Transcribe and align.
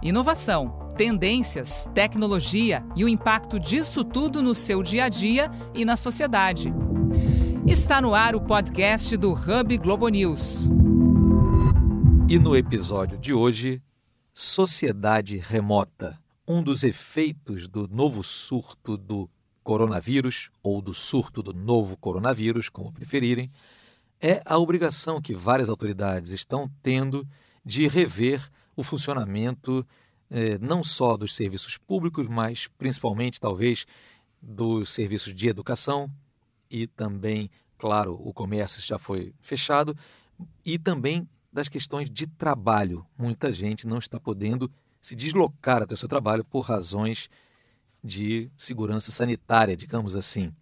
Inovação, 0.00 0.88
tendências, 0.96 1.90
tecnologia 1.92 2.84
e 2.94 3.04
o 3.04 3.08
impacto 3.08 3.58
disso 3.58 4.04
tudo 4.04 4.40
no 4.40 4.54
seu 4.54 4.80
dia 4.80 5.06
a 5.06 5.08
dia 5.08 5.50
e 5.74 5.84
na 5.84 5.96
sociedade. 5.96 6.72
Está 7.66 8.00
no 8.00 8.14
ar 8.14 8.36
o 8.36 8.40
podcast 8.40 9.16
do 9.16 9.32
Hub 9.32 9.76
Globo 9.78 10.08
News. 10.08 10.68
E 12.28 12.38
no 12.38 12.56
episódio 12.56 13.18
de 13.18 13.32
hoje, 13.32 13.82
Sociedade 14.32 15.36
Remota. 15.36 16.16
Um 16.46 16.62
dos 16.62 16.84
efeitos 16.84 17.66
do 17.66 17.88
novo 17.88 18.22
surto 18.22 18.96
do 18.96 19.28
coronavírus, 19.64 20.48
ou 20.62 20.80
do 20.80 20.94
surto 20.94 21.42
do 21.42 21.52
novo 21.52 21.96
coronavírus, 21.96 22.68
como 22.68 22.92
preferirem, 22.92 23.50
é 24.20 24.40
a 24.44 24.58
obrigação 24.58 25.20
que 25.20 25.34
várias 25.34 25.68
autoridades 25.68 26.30
estão 26.30 26.70
tendo 26.82 27.26
de 27.64 27.88
rever 27.88 28.48
o 28.78 28.82
funcionamento 28.84 29.84
eh, 30.30 30.56
não 30.58 30.84
só 30.84 31.16
dos 31.16 31.34
serviços 31.34 31.76
públicos, 31.76 32.28
mas 32.28 32.68
principalmente, 32.78 33.40
talvez, 33.40 33.84
dos 34.40 34.90
serviços 34.90 35.34
de 35.34 35.48
educação 35.48 36.08
e 36.70 36.86
também, 36.86 37.50
claro, 37.76 38.14
o 38.22 38.32
comércio 38.32 38.80
já 38.80 38.96
foi 38.96 39.34
fechado, 39.40 39.96
e 40.64 40.78
também 40.78 41.28
das 41.52 41.68
questões 41.68 42.08
de 42.08 42.28
trabalho. 42.28 43.04
Muita 43.18 43.52
gente 43.52 43.84
não 43.84 43.98
está 43.98 44.20
podendo 44.20 44.70
se 45.02 45.16
deslocar 45.16 45.82
até 45.82 45.94
o 45.94 45.96
seu 45.96 46.08
trabalho 46.08 46.44
por 46.44 46.60
razões 46.60 47.28
de 48.04 48.48
segurança 48.56 49.10
sanitária, 49.10 49.76
digamos 49.76 50.14
assim. 50.14 50.54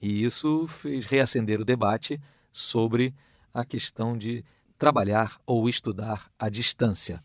E 0.00 0.22
isso 0.22 0.68
fez 0.68 1.06
reacender 1.06 1.60
o 1.60 1.64
debate 1.64 2.20
sobre 2.52 3.12
a 3.52 3.64
questão 3.64 4.16
de 4.16 4.44
trabalhar 4.78 5.40
ou 5.44 5.68
estudar 5.68 6.30
à 6.38 6.48
distância. 6.48 7.20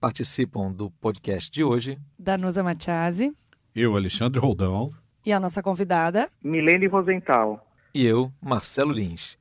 Participam 0.00 0.72
do 0.72 0.90
podcast 0.92 1.50
de 1.50 1.62
hoje 1.62 2.00
Danusa 2.18 2.62
Machazzi. 2.62 3.36
Eu, 3.74 3.94
Alexandre 3.94 4.40
Roldão. 4.40 4.90
E 5.26 5.30
a 5.30 5.38
nossa 5.38 5.62
convidada, 5.62 6.30
Milene 6.42 6.86
Rosenthal. 6.86 7.70
E 7.92 8.06
eu, 8.06 8.32
Marcelo 8.40 8.92
Lins. 8.92 9.36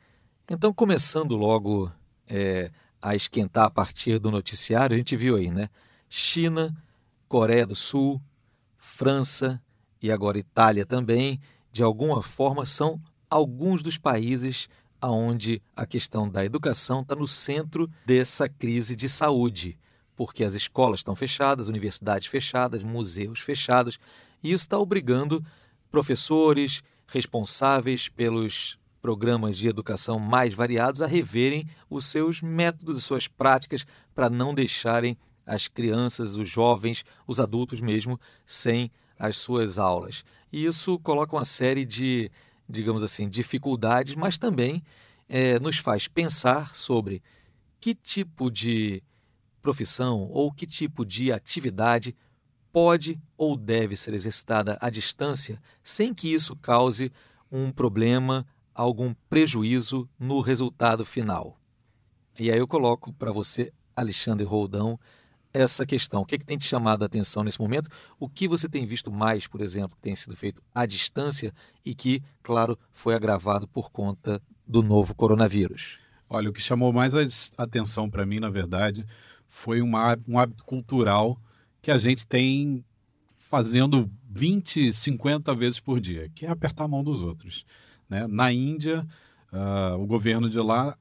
Então, 0.50 0.74
começando 0.74 1.38
logo 1.38 1.90
é, 2.28 2.70
a 3.02 3.16
esquentar 3.16 3.68
a 3.68 3.70
partir 3.70 4.20
do 4.20 4.30
noticiário, 4.30 4.96
a 4.96 4.98
gente 4.98 5.16
viu 5.16 5.38
aí, 5.38 5.50
né? 5.50 5.70
China, 6.10 6.76
Coreia 7.30 7.66
do 7.66 7.76
Sul, 7.76 8.22
França 8.78 9.62
e 10.02 10.12
agora 10.12 10.38
Itália 10.38 10.86
também, 10.86 11.40
de 11.72 11.82
alguma 11.84 12.22
forma, 12.22 12.66
são 12.66 13.00
alguns 13.30 13.82
dos 13.82 13.98
países 13.98 14.68
onde 15.02 15.62
a 15.74 15.86
questão 15.86 16.28
da 16.28 16.44
educação 16.44 17.00
está 17.00 17.16
no 17.16 17.30
centro 17.30 17.90
dessa 18.06 18.50
crise 18.50 18.94
de 18.94 19.08
saúde 19.08 19.80
porque 20.20 20.44
as 20.44 20.54
escolas 20.54 21.00
estão 21.00 21.16
fechadas, 21.16 21.70
universidades 21.70 22.28
fechadas, 22.28 22.84
museus 22.84 23.40
fechados, 23.40 23.98
e 24.44 24.52
isso 24.52 24.66
está 24.66 24.78
obrigando 24.78 25.42
professores 25.90 26.84
responsáveis 27.08 28.10
pelos 28.10 28.78
programas 29.02 29.58
de 29.58 29.70
educação 29.70 30.20
mais 30.20 30.54
variados 30.54 31.02
a 31.02 31.08
reverem 31.08 31.70
os 31.90 32.04
seus 32.04 32.42
métodos, 32.42 33.06
suas 33.06 33.30
práticas, 33.30 33.88
para 34.14 34.30
não 34.30 34.54
deixarem 34.54 35.18
as 35.46 35.70
crianças, 35.70 36.36
os 36.36 36.50
jovens, 36.50 37.06
os 37.26 37.40
adultos 37.40 37.80
mesmo, 37.80 38.20
sem 38.46 38.92
as 39.18 39.38
suas 39.38 39.80
aulas. 39.80 40.26
E 40.52 40.66
isso 40.66 41.00
coloca 41.00 41.34
uma 41.34 41.46
série 41.46 41.86
de, 41.86 42.30
digamos 42.68 43.04
assim, 43.04 43.30
dificuldades, 43.30 44.16
mas 44.16 44.38
também 44.38 44.84
é, 45.30 45.58
nos 45.62 45.78
faz 45.78 46.10
pensar 46.10 46.76
sobre 46.76 47.24
que 47.80 47.96
tipo 47.96 48.52
de 48.52 49.02
profissão 49.62 50.30
ou 50.32 50.52
que 50.52 50.66
tipo 50.66 51.06
de 51.06 51.32
atividade 51.32 52.16
pode 52.72 53.20
ou 53.38 53.58
deve 53.58 53.96
ser 53.96 54.14
exercitada 54.14 54.78
à 54.80 54.90
distância 54.90 55.62
sem 55.84 56.14
que 56.14 56.34
isso 56.34 56.56
cause 56.56 57.12
um 57.52 57.72
problema, 57.72 58.46
algum 58.74 59.14
prejuízo 59.30 60.08
no 60.20 60.40
resultado 60.40 61.04
final. 61.04 61.60
E 62.40 62.52
aí 62.52 62.60
eu 62.60 62.68
coloco 62.68 63.12
para 63.14 63.32
você, 63.32 63.74
Alexandre 63.96 64.46
Roldão, 64.46 65.00
essa 65.54 65.86
questão. 65.86 66.22
O 66.22 66.26
que, 66.26 66.36
é 66.36 66.38
que 66.38 66.46
tem 66.46 66.58
te 66.58 66.66
chamado 66.66 67.04
a 67.04 67.06
atenção 67.06 67.44
nesse 67.44 67.60
momento? 67.60 67.90
O 68.20 68.30
que 68.30 68.48
você 68.48 68.70
tem 68.70 68.86
visto 68.86 69.12
mais, 69.12 69.48
por 69.48 69.62
exemplo, 69.62 69.96
que 69.96 70.02
tem 70.02 70.16
sido 70.16 70.36
feito 70.36 70.62
à 70.74 70.86
distância 70.86 71.54
e 71.84 71.96
que, 71.96 72.22
claro, 72.44 72.78
foi 72.94 73.16
agravado 73.16 73.68
por 73.68 73.92
conta 73.92 74.42
do 74.66 74.84
novo 74.84 75.16
coronavírus? 75.16 75.98
Olha, 76.30 76.50
o 76.50 76.54
que 76.54 76.62
chamou 76.62 76.94
mais 76.94 77.14
a 77.58 77.64
atenção 77.64 78.10
para 78.10 78.26
mim, 78.26 78.40
na 78.40 78.50
verdade, 78.50 79.06
foi 79.50 79.82
um 79.82 79.98
hábito 79.98 80.64
cultural 80.64 81.38
que 81.82 81.92
a 81.92 81.98
gente 81.98 82.26
tem 82.26 82.86
fazendo 83.28 84.10
20, 84.30 84.94
50 84.94 85.56
vezes 85.56 85.80
por 85.80 86.00
dia, 86.00 86.30
que 86.36 86.46
é 86.46 86.50
apertar 86.50 86.84
a 86.84 86.88
mão 86.88 87.04
dos 87.04 87.22
outros. 87.22 87.66
Né? 88.08 88.28
Na 88.28 88.52
Índia, 88.54 89.06
uh, 89.52 89.98
o 90.00 90.06
governo 90.06 90.50
de 90.50 90.60
lá 90.60 90.96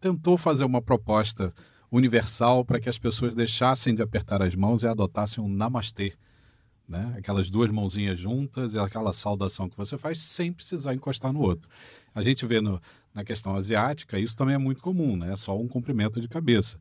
tentou 0.00 0.38
fazer 0.38 0.64
uma 0.64 0.80
proposta 0.80 1.54
universal 1.92 2.64
para 2.64 2.80
que 2.80 2.88
as 2.88 2.98
pessoas 2.98 3.34
deixassem 3.34 3.94
de 3.94 4.02
apertar 4.02 4.40
as 4.40 4.54
mãos 4.54 4.82
e 4.82 4.86
adotassem 4.86 5.44
um 5.44 5.48
namastê. 5.48 6.14
Né? 6.88 7.14
Aquelas 7.18 7.50
duas 7.50 7.70
mãozinhas 7.70 8.18
juntas 8.18 8.74
e 8.74 8.78
aquela 8.78 9.12
saudação 9.12 9.68
que 9.68 9.76
você 9.76 9.98
faz 9.98 10.20
sem 10.20 10.52
precisar 10.52 10.94
encostar 10.94 11.32
no 11.32 11.40
outro. 11.40 11.68
A 12.14 12.22
gente 12.22 12.46
vê 12.46 12.60
no, 12.60 12.80
na 13.14 13.24
questão 13.24 13.54
asiática, 13.56 14.18
isso 14.18 14.36
também 14.36 14.54
é 14.54 14.58
muito 14.58 14.82
comum, 14.82 15.16
né? 15.16 15.32
É 15.32 15.36
só 15.36 15.56
um 15.56 15.68
cumprimento 15.68 16.20
de 16.20 16.26
cabeça. 16.28 16.78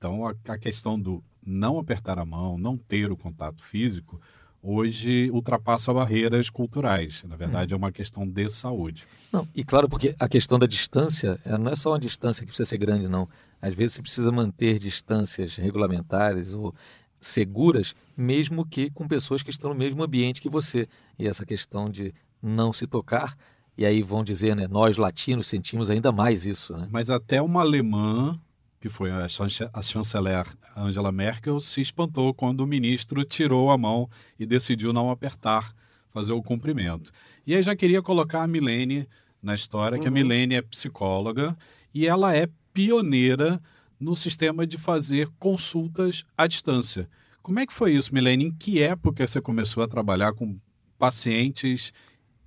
Então, 0.00 0.26
a, 0.26 0.34
a 0.48 0.56
questão 0.56 0.98
do 0.98 1.22
não 1.44 1.78
apertar 1.78 2.18
a 2.18 2.24
mão, 2.24 2.56
não 2.56 2.74
ter 2.74 3.12
o 3.12 3.16
contato 3.18 3.62
físico, 3.62 4.18
hoje 4.62 5.30
ultrapassa 5.30 5.92
barreiras 5.92 6.48
culturais. 6.48 7.22
Na 7.28 7.36
verdade, 7.36 7.74
hum. 7.74 7.76
é 7.76 7.76
uma 7.76 7.92
questão 7.92 8.26
de 8.26 8.48
saúde. 8.48 9.06
Não, 9.30 9.46
e 9.54 9.62
claro, 9.62 9.90
porque 9.90 10.16
a 10.18 10.26
questão 10.26 10.58
da 10.58 10.66
distância 10.66 11.38
não 11.44 11.70
é 11.70 11.76
só 11.76 11.90
uma 11.90 11.98
distância 11.98 12.40
que 12.40 12.46
precisa 12.46 12.66
ser 12.66 12.78
grande, 12.78 13.08
não. 13.08 13.28
Às 13.60 13.74
vezes 13.74 13.92
você 13.92 14.00
precisa 14.00 14.32
manter 14.32 14.78
distâncias 14.78 15.56
regulamentares 15.56 16.54
ou 16.54 16.74
seguras, 17.20 17.94
mesmo 18.16 18.64
que 18.64 18.90
com 18.90 19.06
pessoas 19.06 19.42
que 19.42 19.50
estão 19.50 19.68
no 19.68 19.76
mesmo 19.76 20.02
ambiente 20.02 20.40
que 20.40 20.48
você. 20.48 20.88
E 21.18 21.28
essa 21.28 21.44
questão 21.44 21.90
de 21.90 22.14
não 22.42 22.72
se 22.72 22.86
tocar, 22.86 23.36
e 23.76 23.84
aí 23.84 24.02
vão 24.02 24.24
dizer, 24.24 24.56
né, 24.56 24.66
nós 24.66 24.96
latinos 24.96 25.46
sentimos 25.46 25.90
ainda 25.90 26.10
mais 26.10 26.46
isso. 26.46 26.74
Né? 26.74 26.88
Mas 26.90 27.10
até 27.10 27.42
uma 27.42 27.60
alemã 27.60 28.40
que 28.80 28.88
foi 28.88 29.10
a, 29.10 29.28
chanceler 29.28 30.46
Angela 30.74 31.12
Merkel, 31.12 31.60
se 31.60 31.82
espantou 31.82 32.32
quando 32.32 32.62
o 32.62 32.66
ministro 32.66 33.22
tirou 33.24 33.70
a 33.70 33.76
mão 33.76 34.08
e 34.38 34.46
decidiu 34.46 34.92
não 34.92 35.10
apertar, 35.10 35.74
fazer 36.10 36.32
o 36.32 36.42
cumprimento. 36.42 37.12
E 37.46 37.54
aí 37.54 37.62
já 37.62 37.76
queria 37.76 38.00
colocar 38.00 38.42
a 38.42 38.46
Milene 38.46 39.06
na 39.42 39.54
história, 39.54 39.96
uhum. 39.96 40.02
que 40.02 40.08
a 40.08 40.10
uhum. 40.10 40.14
Milene 40.14 40.54
é 40.54 40.62
psicóloga 40.62 41.56
e 41.92 42.06
ela 42.06 42.34
é 42.34 42.48
pioneira 42.72 43.60
no 43.98 44.16
sistema 44.16 44.66
de 44.66 44.78
fazer 44.78 45.28
consultas 45.38 46.24
à 46.36 46.46
distância. 46.46 47.06
Como 47.42 47.60
é 47.60 47.66
que 47.66 47.72
foi 47.72 47.92
isso, 47.92 48.14
Milene? 48.14 48.46
Em 48.46 48.52
que 48.52 48.82
época 48.82 49.26
você 49.26 49.42
começou 49.42 49.82
a 49.82 49.88
trabalhar 49.88 50.32
com 50.32 50.58
pacientes 50.98 51.92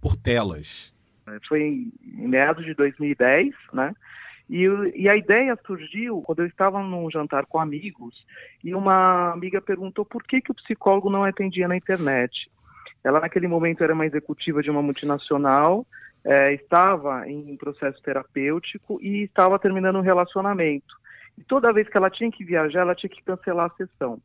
por 0.02 0.16
telas? 0.16 0.92
Foi 1.48 1.62
em 1.62 2.28
meados 2.28 2.66
de 2.66 2.74
2010, 2.74 3.54
né? 3.72 3.94
E, 4.54 4.68
e, 4.94 5.10
a 5.10 5.16
ideia 5.16 5.58
surgiu 5.66 6.22
quando 6.22 6.44
eu 6.44 6.46
estava 6.46 6.80
num 6.80 7.10
jantar 7.10 7.44
com 7.48 7.60
amigos 7.60 8.24
e 8.64 8.76
uma 8.76 9.32
amiga 9.32 9.60
perguntou 9.60 10.06
por 10.06 10.22
que, 10.22 10.40
que 10.40 10.52
o 10.52 10.54
psicólogo 10.54 11.10
não 11.10 11.24
atendia 11.24 11.68
na 11.68 11.76
internet. 11.76 12.52
Ela, 13.04 13.20
naquele 13.20 13.48
momento, 13.48 13.84
era 13.84 13.96
uma 13.96 14.06
executiva 14.06 14.62
de 14.62 14.70
uma 14.70 14.84
multinacional, 14.84 15.88
é, 16.24 16.54
estava 16.54 17.28
em 17.28 17.58
processo 17.58 18.00
terapêutico 18.04 19.00
e 19.02 19.24
estava 19.24 19.58
terminando 19.58 19.96
um 19.96 20.02
relacionamento. 20.02 20.94
E 21.36 21.44
toda 21.44 21.74
vez 21.74 21.90
que 21.90 21.98
ela 21.98 22.12
tinha 22.12 22.32
que 22.32 22.46
viajar, 22.46 22.82
ela 22.82 22.94
tinha 22.94 23.10
que 23.10 23.24
cancelar 23.24 23.72
a 23.72 23.76
sessão. 23.76 24.22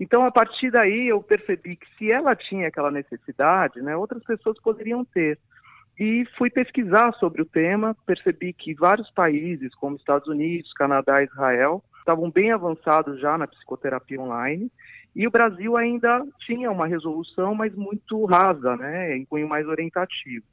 Então, 0.00 0.24
a 0.24 0.32
partir 0.32 0.70
daí, 0.70 1.08
eu 1.08 1.22
percebi 1.22 1.76
que 1.76 1.86
se 1.98 2.10
ela 2.10 2.34
tinha 2.34 2.68
aquela 2.68 2.90
necessidade, 2.90 3.82
né, 3.82 3.94
outras 3.94 4.24
pessoas 4.24 4.58
poderiam 4.62 5.04
ter. 5.04 5.38
E 5.98 6.26
fui 6.36 6.48
pesquisar 6.48 7.12
sobre 7.14 7.42
o 7.42 7.46
tema, 7.46 7.96
percebi 8.06 8.52
que 8.52 8.74
vários 8.74 9.10
países, 9.10 9.74
como 9.74 9.96
Estados 9.96 10.26
Unidos, 10.26 10.72
Canadá 10.72 11.22
Israel, 11.22 11.82
estavam 11.98 12.30
bem 12.30 12.50
avançados 12.50 13.20
já 13.20 13.36
na 13.36 13.46
psicoterapia 13.46 14.20
online, 14.20 14.70
e 15.14 15.26
o 15.26 15.30
Brasil 15.30 15.76
ainda 15.76 16.26
tinha 16.40 16.70
uma 16.70 16.86
resolução, 16.86 17.54
mas 17.54 17.74
muito 17.74 18.24
rasa, 18.24 18.76
né, 18.76 19.16
em 19.16 19.24
cunho 19.24 19.48
mais 19.48 19.66
orientativo. 19.68 20.44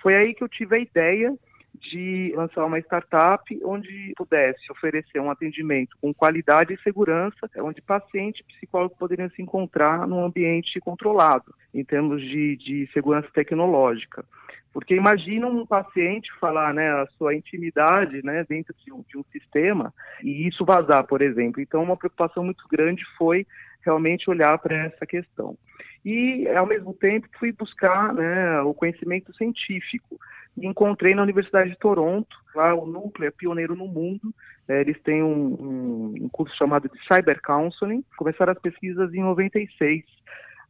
Foi 0.00 0.14
aí 0.14 0.34
que 0.34 0.44
eu 0.44 0.48
tive 0.48 0.76
a 0.76 0.78
ideia 0.78 1.34
de 1.74 2.32
lançar 2.36 2.66
uma 2.66 2.78
startup 2.78 3.60
onde 3.64 4.12
pudesse 4.14 4.70
oferecer 4.70 5.18
um 5.20 5.30
atendimento 5.30 5.96
com 6.00 6.12
qualidade 6.12 6.74
e 6.74 6.82
segurança, 6.82 7.48
onde 7.56 7.80
paciente 7.80 8.40
e 8.40 8.52
psicólogo 8.54 8.94
poderiam 8.98 9.30
se 9.30 9.40
encontrar 9.40 10.06
num 10.06 10.22
ambiente 10.22 10.78
controlado, 10.80 11.54
em 11.72 11.82
termos 11.82 12.20
de, 12.20 12.56
de 12.58 12.90
segurança 12.92 13.28
tecnológica 13.32 14.22
Porque 14.72 14.94
imagina 14.94 15.46
um 15.46 15.66
paciente 15.66 16.32
falar 16.40 16.72
né, 16.72 16.90
a 16.90 17.06
sua 17.18 17.34
intimidade 17.34 18.24
né, 18.24 18.44
dentro 18.48 18.74
de 18.84 18.92
um, 18.92 19.04
de 19.06 19.18
um 19.18 19.24
sistema 19.30 19.92
e 20.22 20.48
isso 20.48 20.64
vazar, 20.64 21.04
por 21.04 21.20
exemplo. 21.20 21.60
Então, 21.60 21.82
uma 21.82 21.96
preocupação 21.96 22.42
muito 22.42 22.66
grande 22.70 23.04
foi 23.18 23.46
realmente 23.84 24.30
olhar 24.30 24.56
para 24.58 24.76
essa 24.76 25.04
questão. 25.04 25.56
E, 26.04 26.48
ao 26.48 26.66
mesmo 26.66 26.94
tempo, 26.94 27.28
fui 27.38 27.52
buscar 27.52 28.12
né, 28.12 28.60
o 28.62 28.74
conhecimento 28.74 29.34
científico. 29.36 30.18
Encontrei 30.56 31.14
na 31.14 31.22
Universidade 31.22 31.70
de 31.70 31.78
Toronto, 31.78 32.36
lá 32.54 32.74
o 32.74 32.86
núcleo 32.86 33.28
é 33.28 33.30
pioneiro 33.30 33.76
no 33.76 33.86
mundo, 33.86 34.34
é, 34.68 34.80
eles 34.80 35.00
têm 35.02 35.22
um, 35.22 36.14
um 36.20 36.28
curso 36.28 36.56
chamado 36.56 36.88
de 36.88 36.98
Cyber 37.06 37.40
Counseling, 37.40 38.04
começaram 38.16 38.52
as 38.52 38.58
pesquisas 38.58 39.12
em 39.14 39.22
96, 39.22 40.04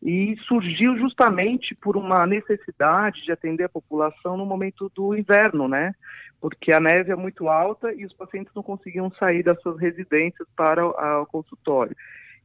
e 0.02 0.36
surgiu 0.48 0.98
justamente 0.98 1.74
por 1.76 1.96
uma 1.96 2.26
necessidade 2.26 3.22
de 3.22 3.30
atender 3.30 3.64
a 3.64 3.68
população 3.68 4.36
no 4.36 4.44
momento 4.44 4.90
do 4.94 5.16
inverno, 5.16 5.68
né? 5.68 5.94
Porque 6.40 6.72
a 6.72 6.80
neve 6.80 7.12
é 7.12 7.16
muito 7.16 7.48
alta 7.48 7.92
e 7.94 8.04
os 8.04 8.12
pacientes 8.12 8.52
não 8.54 8.64
conseguiam 8.64 9.12
sair 9.12 9.44
das 9.44 9.60
suas 9.62 9.78
residências 9.78 10.48
para 10.56 10.84
o 10.84 11.26
consultório. 11.26 11.96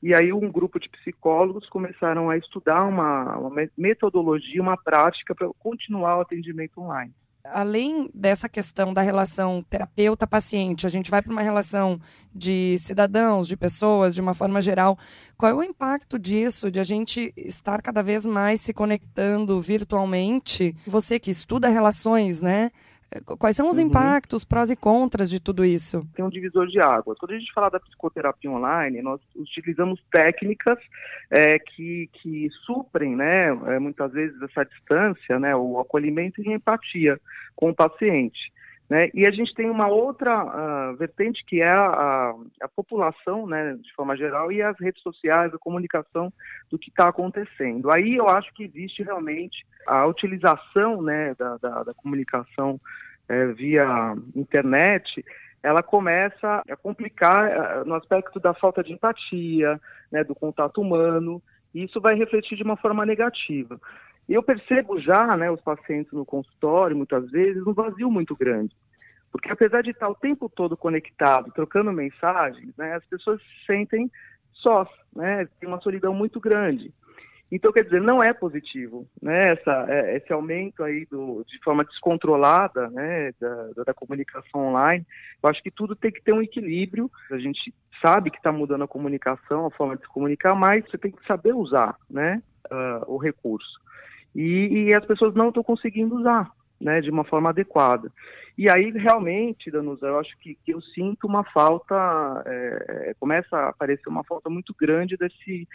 E 0.04 0.14
aí 0.14 0.32
um 0.32 0.52
grupo 0.52 0.80
de 0.80 0.88
psicólogos 0.88 1.68
começaram 1.68 2.30
a 2.30 2.38
estudar 2.38 2.84
uma, 2.84 3.36
uma 3.38 3.68
metodologia, 3.76 4.62
uma 4.62 4.78
prática 4.78 5.34
para 5.34 5.50
continuar 5.58 6.18
o 6.18 6.22
atendimento 6.22 6.80
online 6.80 7.12
além 7.52 8.10
dessa 8.14 8.48
questão 8.48 8.94
da 8.94 9.02
relação 9.02 9.64
terapeuta-paciente, 9.70 10.86
a 10.86 10.90
gente 10.90 11.12
vai 11.12 11.22
para 11.22 11.32
uma 11.32 11.42
relação 11.42 12.00
de 12.34 12.78
cidadãos, 12.80 13.48
de 13.48 13.58
pessoas, 13.58 14.14
de 14.14 14.22
uma 14.22 14.34
forma 14.34 14.62
geral. 14.62 14.98
Qual 15.38 15.52
é 15.52 15.56
o 15.56 15.64
impacto 15.64 16.20
disso, 16.20 16.70
de 16.70 16.80
a 16.80 16.84
gente 16.84 17.34
estar 17.36 17.82
cada 17.82 18.04
vez 18.04 18.26
mais 18.26 18.62
se 18.62 18.74
conectando 18.74 19.60
virtualmente? 19.62 20.76
Você 20.86 21.20
que 21.20 21.32
estuda 21.32 21.68
relações, 21.68 22.42
né? 22.42 22.72
Quais 23.40 23.56
são 23.56 23.70
os 23.70 23.78
uhum. 23.78 23.86
impactos, 23.86 24.44
prós 24.44 24.70
e 24.70 24.76
contras 24.76 25.30
de 25.30 25.40
tudo 25.40 25.64
isso? 25.64 26.06
Tem 26.14 26.26
um 26.26 26.30
divisor 26.30 26.68
de 26.68 26.80
águas. 26.80 27.18
Quando 27.18 27.32
a 27.32 27.40
gente 27.40 27.54
fala 27.54 27.70
da 27.70 27.80
psicoterapia 27.80 28.52
online, 28.52 29.02
nós 29.02 29.22
utilizamos 29.36 30.02
técnicas 30.12 30.78
é, 31.32 31.58
que, 31.58 32.10
que 32.14 32.50
suprem, 32.66 33.16
né, 33.16 33.48
é, 33.68 33.80
muitas 33.80 34.12
vezes, 34.12 34.40
essa 34.42 34.66
distância, 34.66 35.40
né, 35.40 35.56
o 35.56 35.80
acolhimento 35.80 36.42
e 36.42 36.52
empatia 36.52 37.20
com 37.56 37.70
o 37.70 37.76
paciente. 37.76 38.52
Né? 38.90 39.10
E 39.14 39.26
a 39.26 39.32
gente 39.32 39.54
tem 39.54 39.70
uma 39.70 39.88
outra 39.88 40.46
uh, 40.46 40.96
vertente 40.96 41.44
que 41.46 41.62
é 41.62 41.70
a, 41.70 42.34
a, 42.62 42.68
população, 42.70 43.46
né, 43.46 43.78
de 43.82 43.94
forma 43.94 44.16
geral, 44.16 44.50
e 44.50 44.62
as 44.62 44.80
redes 44.80 45.02
sociais, 45.02 45.54
a 45.54 45.58
comunicação 45.58 46.32
do 46.70 46.80
que 46.80 46.90
está 46.90 47.10
acontecendo. 47.10 47.92
Aí 47.92 48.16
eu 48.16 48.30
acho 48.30 48.54
que 48.54 48.64
existe 48.64 49.04
realmente 49.04 49.66
a 49.86 50.06
utilização 50.06 51.02
né, 51.02 51.36
da, 51.38 51.58
da, 51.58 51.84
da 51.84 51.94
comunicação 51.94 52.80
é, 53.28 53.48
via 53.48 54.16
internet, 54.34 55.24
ela 55.62 55.84
começa 55.84 56.64
a 56.70 56.76
complicar 56.78 57.82
uh, 57.82 57.86
no 57.86 57.96
aspecto 57.96 58.40
da 58.40 58.54
falta 58.54 58.82
de 58.82 58.94
empatia, 58.94 59.82
né, 60.10 60.24
do 60.24 60.34
contato 60.34 60.82
humano, 60.82 61.42
e 61.76 61.84
isso 61.84 62.00
vai 62.00 62.16
refletir 62.16 62.56
de 62.56 62.64
uma 62.64 62.78
forma 62.78 63.06
negativa. 63.06 63.80
E 64.28 64.34
eu 64.34 64.44
percebo 64.44 65.00
já, 65.00 65.38
né, 65.38 65.50
os 65.50 65.62
pacientes 65.62 66.12
no 66.12 66.26
consultório, 66.26 66.98
muitas 66.98 67.30
vezes, 67.32 67.66
um 67.66 67.74
vazio 67.74 68.12
muito 68.12 68.36
grande. 68.36 68.76
Porque 69.32 69.52
apesar 69.52 69.82
de 69.82 69.92
estar 69.92 70.10
o 70.10 70.16
tempo 70.16 70.50
todo 70.50 70.76
conectado, 70.76 71.52
trocando 71.52 71.92
mensagens, 71.92 72.76
né, 72.78 72.96
as 72.96 73.06
pessoas 73.06 73.42
se 73.42 73.66
sentem 73.66 74.12
sós, 74.52 74.90
né, 75.16 75.48
tem 75.60 75.70
uma 75.70 75.80
solidão 75.80 76.14
muito 76.14 76.40
grande. 76.40 76.94
Então, 77.50 77.72
quer 77.72 77.84
dizer, 77.84 78.02
não 78.02 78.22
é 78.22 78.34
positivo, 78.34 79.08
né, 79.22 79.54
essa, 79.54 79.86
é, 79.88 80.18
esse 80.18 80.34
aumento 80.34 80.84
aí 80.84 81.06
do, 81.06 81.46
de 81.48 81.58
forma 81.64 81.86
descontrolada, 81.86 82.90
né, 82.90 83.32
da, 83.40 83.84
da 83.86 83.94
comunicação 83.94 84.68
online. 84.68 85.06
Eu 85.42 85.50
acho 85.50 85.64
que 85.64 85.72
tudo 85.72 85.96
tem 85.96 86.12
que 86.12 86.22
ter 86.22 86.34
um 86.34 86.42
equilíbrio. 86.42 87.10
A 87.32 87.38
gente 87.38 87.74
sabe 88.02 88.32
que 88.32 88.38
está 88.38 88.52
mudando 88.52 88.84
a 88.84 88.88
comunicação, 88.88 89.66
a 89.66 89.72
forma 89.72 89.96
de 89.96 90.02
se 90.02 90.10
comunicar, 90.10 90.54
mas 90.56 90.84
você 90.86 90.98
tem 90.98 91.12
que 91.12 91.26
saber 91.26 91.54
usar, 91.54 91.96
né, 92.10 92.44
uh, 92.70 93.14
o 93.14 93.18
recurso 93.18 93.87
e, 94.36 94.88
e 94.90 94.94
as 94.94 95.06
pessoas 95.06 95.34
não 95.34 95.50
estão 95.50 95.64
conseguindo 95.64 96.16
usar, 96.16 96.52
né, 96.80 97.02
de 97.02 97.10
uma 97.10 97.24
forma 97.24 97.50
adequada. 97.50 98.12
E 98.58 98.70
aí, 98.70 98.90
realmente, 98.92 99.70
Danusa, 99.70 100.08
eu 100.08 100.20
acho 100.20 100.36
que, 100.40 100.58
que 100.66 100.74
eu 100.74 100.82
sinto 100.82 101.28
uma 101.28 101.44
falta, 101.44 102.44
é, 102.46 103.16
começa 103.20 103.56
a 103.56 103.70
aparecer 103.70 104.10
uma 104.10 104.24
falta 104.24 104.50
muito 104.50 104.74
grande 104.80 105.16
desse, 105.16 105.68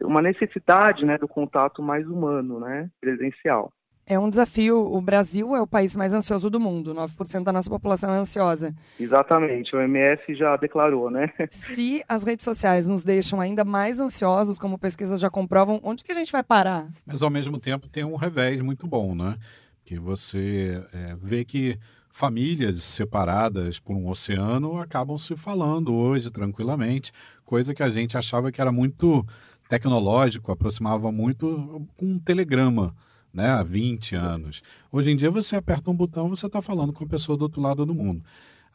uma 0.00 0.22
necessidade, 0.22 1.04
né, 1.04 1.18
do 1.18 1.28
contato 1.28 1.82
mais 1.82 2.06
humano, 2.06 2.58
né, 2.60 2.90
presencial. 3.00 3.70
É 4.10 4.18
um 4.18 4.28
desafio. 4.28 4.92
O 4.92 5.00
Brasil 5.00 5.54
é 5.54 5.62
o 5.62 5.68
país 5.68 5.94
mais 5.94 6.12
ansioso 6.12 6.50
do 6.50 6.58
mundo. 6.58 6.92
9% 6.92 7.44
da 7.44 7.52
nossa 7.52 7.70
população 7.70 8.12
é 8.12 8.18
ansiosa. 8.18 8.74
Exatamente. 8.98 9.76
O 9.76 9.80
MS 9.80 10.34
já 10.34 10.56
declarou, 10.56 11.08
né? 11.08 11.32
Se 11.48 12.02
as 12.08 12.24
redes 12.24 12.44
sociais 12.44 12.88
nos 12.88 13.04
deixam 13.04 13.40
ainda 13.40 13.64
mais 13.64 14.00
ansiosos, 14.00 14.58
como 14.58 14.76
pesquisas 14.76 15.20
já 15.20 15.30
comprovam, 15.30 15.78
onde 15.84 16.02
que 16.02 16.10
a 16.10 16.16
gente 16.16 16.32
vai 16.32 16.42
parar? 16.42 16.88
Mas, 17.06 17.22
ao 17.22 17.30
mesmo 17.30 17.56
tempo, 17.56 17.88
tem 17.88 18.02
um 18.02 18.16
revés 18.16 18.60
muito 18.60 18.84
bom, 18.84 19.14
né? 19.14 19.36
Que 19.84 19.96
você 19.96 20.84
é, 20.92 21.14
vê 21.14 21.44
que 21.44 21.78
famílias 22.10 22.82
separadas 22.82 23.78
por 23.78 23.94
um 23.94 24.08
oceano 24.08 24.80
acabam 24.80 25.16
se 25.18 25.36
falando 25.36 25.94
hoje 25.94 26.32
tranquilamente, 26.32 27.12
coisa 27.44 27.72
que 27.72 27.82
a 27.82 27.88
gente 27.88 28.18
achava 28.18 28.50
que 28.50 28.60
era 28.60 28.72
muito 28.72 29.24
tecnológico, 29.68 30.50
aproximava 30.50 31.12
muito 31.12 31.86
com 31.96 32.06
um 32.06 32.18
telegrama 32.18 32.92
né, 33.32 33.48
há 33.48 33.62
20 33.62 34.14
anos. 34.14 34.62
Hoje 34.90 35.10
em 35.10 35.16
dia 35.16 35.30
você 35.30 35.56
aperta 35.56 35.90
um 35.90 35.94
botão, 35.94 36.28
você 36.28 36.46
está 36.46 36.60
falando 36.60 36.92
com 36.92 37.04
a 37.04 37.08
pessoa 37.08 37.36
do 37.36 37.42
outro 37.42 37.60
lado 37.60 37.84
do 37.86 37.94
mundo. 37.94 38.24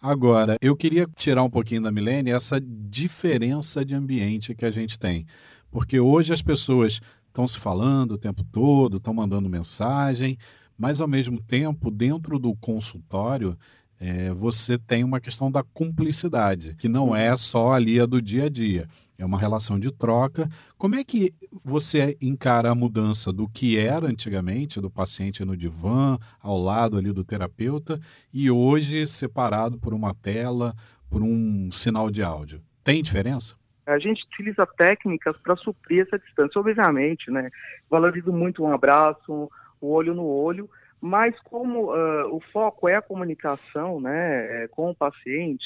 Agora, 0.01 0.57
eu 0.61 0.75
queria 0.75 1.07
tirar 1.15 1.43
um 1.43 1.49
pouquinho 1.49 1.81
da 1.81 1.91
Milene 1.91 2.29
essa 2.29 2.61
diferença 2.61 3.83
de 3.83 3.95
ambiente 3.95 4.53
que 4.53 4.65
a 4.65 4.71
gente 4.71 4.99
tem. 4.99 5.25
Porque 5.71 5.99
hoje 5.99 6.31
as 6.31 6.41
pessoas 6.41 7.01
estão 7.27 7.47
se 7.47 7.57
falando 7.57 8.11
o 8.11 8.17
tempo 8.17 8.43
todo, 8.43 8.97
estão 8.97 9.13
mandando 9.13 9.49
mensagem, 9.49 10.37
mas 10.77 11.01
ao 11.01 11.07
mesmo 11.07 11.41
tempo, 11.41 11.89
dentro 11.89 12.37
do 12.37 12.55
consultório, 12.55 13.57
é, 13.99 14.31
você 14.31 14.77
tem 14.77 15.03
uma 15.03 15.19
questão 15.19 15.49
da 15.51 15.63
cumplicidade, 15.63 16.75
que 16.75 16.87
não 16.87 17.15
é 17.15 17.35
só 17.35 17.73
ali 17.73 17.99
a 17.99 18.05
do 18.05 18.21
dia 18.21 18.45
a 18.45 18.49
dia. 18.49 18.87
É 19.17 19.25
uma 19.25 19.39
relação 19.39 19.79
de 19.79 19.91
troca. 19.91 20.49
Como 20.77 20.95
é 20.95 21.03
que 21.03 21.33
você 21.63 22.17
encara 22.21 22.69
a 22.69 22.75
mudança 22.75 23.31
do 23.31 23.47
que 23.47 23.77
era 23.77 24.07
antigamente, 24.07 24.81
do 24.81 24.89
paciente 24.89 25.45
no 25.45 25.55
divã, 25.55 26.17
ao 26.41 26.57
lado 26.57 26.97
ali 26.97 27.11
do 27.11 27.23
terapeuta, 27.23 27.99
e 28.33 28.51
hoje 28.51 29.07
separado 29.07 29.79
por 29.79 29.93
uma 29.93 30.13
tela, 30.13 30.73
por 31.09 31.21
um 31.21 31.71
sinal 31.71 32.11
de 32.11 32.21
áudio? 32.21 32.61
Tem 32.83 33.01
diferença? 33.01 33.55
A 33.85 33.99
gente 33.99 34.23
utiliza 34.25 34.65
técnicas 34.65 35.37
para 35.37 35.55
suprir 35.55 36.05
essa 36.05 36.19
distância. 36.19 36.59
Obviamente, 36.59 37.29
né? 37.31 37.49
Valorizo 37.89 38.33
muito 38.33 38.63
um 38.63 38.73
abraço, 38.73 39.49
o 39.79 39.91
olho 39.91 40.13
no 40.13 40.25
olho, 40.25 40.69
mas 40.99 41.39
como 41.41 41.93
uh, 41.93 42.35
o 42.35 42.41
foco 42.51 42.89
é 42.89 42.95
a 42.95 43.01
comunicação 43.01 43.99
né, 43.99 44.63
é, 44.63 44.67
com 44.67 44.89
o 44.89 44.95
paciente, 44.95 45.65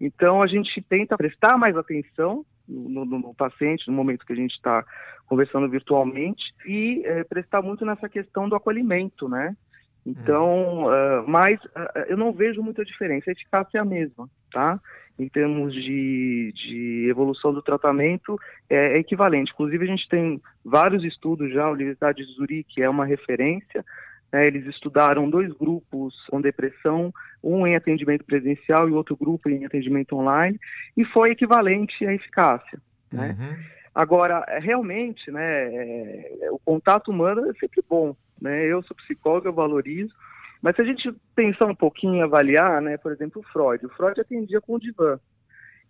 então 0.00 0.40
a 0.40 0.46
gente 0.46 0.80
tenta 0.80 1.16
prestar 1.16 1.58
mais 1.58 1.76
atenção 1.76 2.44
no, 2.70 3.04
no, 3.04 3.18
no 3.18 3.34
paciente 3.34 3.88
no 3.88 3.92
momento 3.94 4.24
que 4.24 4.32
a 4.32 4.36
gente 4.36 4.52
está 4.52 4.84
conversando 5.26 5.68
virtualmente 5.68 6.42
e 6.66 7.02
é, 7.04 7.24
prestar 7.24 7.62
muito 7.62 7.84
nessa 7.84 8.08
questão 8.08 8.48
do 8.48 8.56
acolhimento, 8.56 9.28
né? 9.28 9.56
Então, 10.04 10.86
uh, 10.86 11.28
mas 11.28 11.62
uh, 11.64 11.98
eu 12.08 12.16
não 12.16 12.32
vejo 12.32 12.62
muita 12.62 12.84
diferença, 12.84 13.30
a 13.30 13.32
eficácia 13.32 13.78
é 13.78 13.80
a 13.80 13.84
mesma, 13.84 14.28
tá? 14.50 14.80
Em 15.18 15.28
termos 15.28 15.74
de, 15.74 16.52
de 16.54 17.06
evolução 17.10 17.52
do 17.52 17.60
tratamento, 17.60 18.38
é, 18.68 18.94
é, 18.94 18.98
equivalente. 18.98 19.52
Inclusive, 19.52 19.84
a 19.84 19.88
gente 19.88 20.08
tem 20.08 20.40
vários 20.64 21.04
estudos 21.04 21.52
já, 21.52 21.64
a 21.64 21.70
Universidade 21.70 22.24
de 22.24 22.32
Zurique 22.32 22.82
é 22.82 22.88
uma 22.88 23.04
referência, 23.04 23.84
né, 24.32 24.46
eles 24.46 24.66
estudaram 24.66 25.28
dois 25.28 25.52
grupos 25.52 26.14
com 26.28 26.40
depressão, 26.40 27.12
um 27.42 27.66
em 27.66 27.74
atendimento 27.74 28.24
presencial 28.24 28.88
e 28.88 28.92
outro 28.92 29.16
grupo 29.16 29.48
em 29.48 29.64
atendimento 29.64 30.16
online, 30.16 30.58
e 30.96 31.04
foi 31.04 31.30
equivalente 31.30 32.06
à 32.06 32.12
eficácia. 32.12 32.80
Né? 33.10 33.36
Uhum. 33.38 33.56
Agora, 33.94 34.44
realmente, 34.60 35.30
né, 35.30 35.74
é, 35.74 36.48
o 36.50 36.58
contato 36.58 37.10
humano 37.10 37.50
é 37.50 37.54
sempre 37.54 37.82
bom. 37.88 38.14
Né? 38.40 38.66
Eu 38.66 38.82
sou 38.82 38.96
psicólogo, 38.96 39.48
eu 39.48 39.52
valorizo, 39.52 40.14
mas 40.62 40.76
se 40.76 40.82
a 40.82 40.84
gente 40.84 41.12
pensar 41.34 41.66
um 41.66 41.74
pouquinho, 41.74 42.22
avaliar, 42.22 42.80
né, 42.80 42.96
por 42.96 43.12
exemplo, 43.12 43.40
o 43.40 43.52
Freud. 43.52 43.84
O 43.84 43.90
Freud 43.90 44.20
atendia 44.20 44.60
com 44.60 44.74
o 44.74 44.80
divã 44.80 45.18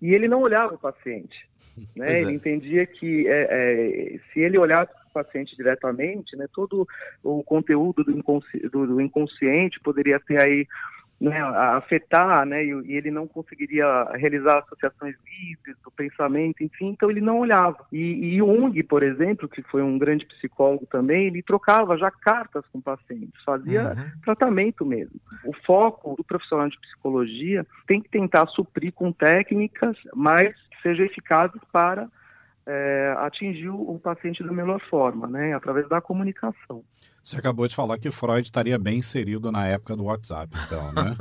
e 0.01 0.15
ele 0.15 0.29
não 0.29 0.41
olhava 0.41 0.75
o 0.75 0.79
paciente. 0.79 1.49
Né? 1.97 2.15
É. 2.15 2.21
Ele 2.21 2.33
entendia 2.33 2.85
que 2.85 3.27
é, 3.27 3.49
é, 3.51 4.19
se 4.31 4.41
ele 4.41 4.59
olhasse 4.59 4.93
o 5.09 5.13
paciente 5.15 5.57
diretamente, 5.57 6.37
né, 6.37 6.47
todo 6.53 6.87
o 7.23 7.43
conteúdo 7.43 8.05
do, 8.05 8.11
inconsci 8.11 8.59
do, 8.69 8.87
do 8.87 9.01
inconsciente 9.01 9.81
poderia 9.81 10.21
ter 10.21 10.39
aí 10.39 10.67
né, 11.21 11.39
afetar, 11.39 12.47
né, 12.47 12.65
e, 12.65 12.97
ele 12.97 13.11
não 13.11 13.29
conseguiria 13.29 14.05
realizar 14.15 14.61
associações 14.61 15.15
livres 15.27 15.77
do 15.85 15.91
pensamento, 15.91 16.65
enfim, 16.65 16.89
então 16.89 17.11
ele 17.11 17.21
não 17.21 17.41
olhava. 17.41 17.85
E, 17.93 17.99
e 17.99 18.39
Jung, 18.39 18.83
por 18.85 19.03
exemplo, 19.03 19.47
que 19.47 19.63
foi 19.63 19.83
um 19.83 19.99
grande 19.99 20.25
psicólogo 20.25 20.87
também, 20.87 21.27
ele 21.27 21.43
trocava 21.43 21.99
já 21.99 22.11
cartas 22.11 22.65
com 22.73 22.81
pacientes, 22.81 23.45
fazia 23.45 23.91
uhum. 23.91 24.21
tratamento 24.25 24.87
mesmo. 24.87 25.21
O 25.45 25.53
foco 25.67 26.17
do 26.17 26.25
profissional 26.25 26.69
de 26.71 26.81
psicologia 26.81 27.67
tem 27.87 28.01
que 28.01 28.09
tentar 28.09 28.47
suprir 28.47 28.93
com 28.93 29.13
técnicas, 29.13 29.99
mas 30.15 30.55
sejam 30.83 31.05
eficazes 31.05 31.61
para 31.71 32.09
é, 32.67 33.15
atingir 33.19 33.69
o 33.69 34.01
paciente 34.03 34.43
da 34.43 34.53
melhor 34.53 34.81
forma, 34.89 35.27
né, 35.27 35.53
através 35.53 35.87
da 35.87 36.01
comunicação. 36.01 36.83
Você 37.23 37.37
acabou 37.37 37.69
de 37.69 37.75
falar 37.75 37.99
que 37.99 38.11
Freud 38.11 38.47
estaria 38.47 38.79
bem 38.79 38.99
inserido 38.99 39.53
na 39.53 39.67
época 39.67 39.95
do 39.95 40.05
WhatsApp, 40.05 40.57
então, 40.67 40.91
né? 40.93 41.17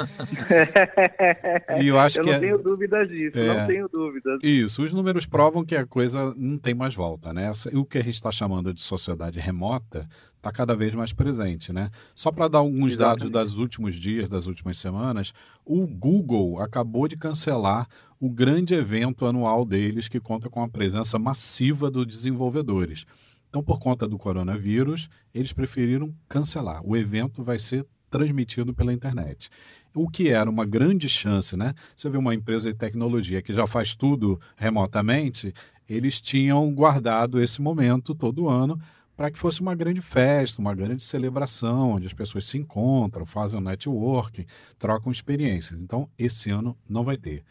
e 1.83 1.87
eu 1.87 1.99
acho 1.99 2.19
eu 2.19 2.23
que 2.23 2.29
não 2.29 2.37
é... 2.37 2.39
tenho 2.39 2.57
dúvidas 2.57 3.09
disso, 3.09 3.37
é... 3.37 3.59
não 3.59 3.67
tenho 3.67 3.89
dúvidas. 3.89 4.39
Isso, 4.41 4.81
os 4.81 4.93
números 4.93 5.25
provam 5.25 5.65
que 5.65 5.75
a 5.75 5.85
coisa 5.85 6.33
não 6.37 6.57
tem 6.57 6.73
mais 6.73 6.95
volta, 6.95 7.33
né? 7.33 7.51
O 7.73 7.83
que 7.83 7.97
a 7.97 8.03
gente 8.03 8.15
está 8.15 8.31
chamando 8.31 8.73
de 8.73 8.81
sociedade 8.81 9.39
remota 9.39 10.07
está 10.37 10.53
cada 10.53 10.73
vez 10.73 10.95
mais 10.95 11.11
presente, 11.11 11.73
né? 11.73 11.89
Só 12.15 12.31
para 12.31 12.47
dar 12.47 12.59
alguns 12.59 12.93
Exatamente. 12.93 13.29
dados 13.29 13.51
dos 13.51 13.61
últimos 13.61 13.95
dias, 13.95 14.29
das 14.29 14.47
últimas 14.47 14.77
semanas, 14.77 15.33
o 15.65 15.85
Google 15.85 16.61
acabou 16.61 17.09
de 17.09 17.17
cancelar 17.17 17.87
o 18.19 18.29
grande 18.29 18.73
evento 18.73 19.25
anual 19.25 19.65
deles 19.65 20.07
que 20.07 20.19
conta 20.19 20.49
com 20.49 20.63
a 20.63 20.67
presença 20.67 21.19
massiva 21.19 21.91
dos 21.91 22.05
desenvolvedores. 22.05 23.05
Então, 23.49 23.63
por 23.63 23.79
conta 23.79 24.07
do 24.07 24.17
coronavírus, 24.17 25.09
eles 25.33 25.51
preferiram 25.51 26.13
cancelar. 26.27 26.81
O 26.85 26.95
evento 26.95 27.43
vai 27.43 27.57
ser 27.57 27.85
transmitido 28.09 28.73
pela 28.73 28.93
internet. 28.93 29.49
O 29.93 30.09
que 30.09 30.29
era 30.29 30.49
uma 30.49 30.65
grande 30.65 31.09
chance, 31.09 31.55
né? 31.57 31.73
Você 31.95 32.09
vê 32.09 32.17
uma 32.17 32.33
empresa 32.33 32.71
de 32.71 32.77
tecnologia 32.77 33.41
que 33.41 33.53
já 33.53 33.65
faz 33.65 33.95
tudo 33.95 34.39
remotamente, 34.55 35.53
eles 35.87 36.21
tinham 36.21 36.71
guardado 36.73 37.41
esse 37.41 37.61
momento 37.61 38.13
todo 38.13 38.47
ano 38.47 38.79
para 39.17 39.29
que 39.31 39.37
fosse 39.37 39.59
uma 39.59 39.75
grande 39.75 39.99
festa, 39.99 40.61
uma 40.61 40.73
grande 40.73 41.03
celebração, 41.03 41.91
onde 41.91 42.07
as 42.07 42.13
pessoas 42.13 42.45
se 42.45 42.57
encontram, 42.57 43.25
fazem 43.25 43.59
networking, 43.59 44.45
trocam 44.77 45.11
experiências. 45.11 45.81
Então, 45.81 46.07
esse 46.17 46.49
ano 46.49 46.77
não 46.87 47.03
vai 47.03 47.17
ter. 47.17 47.43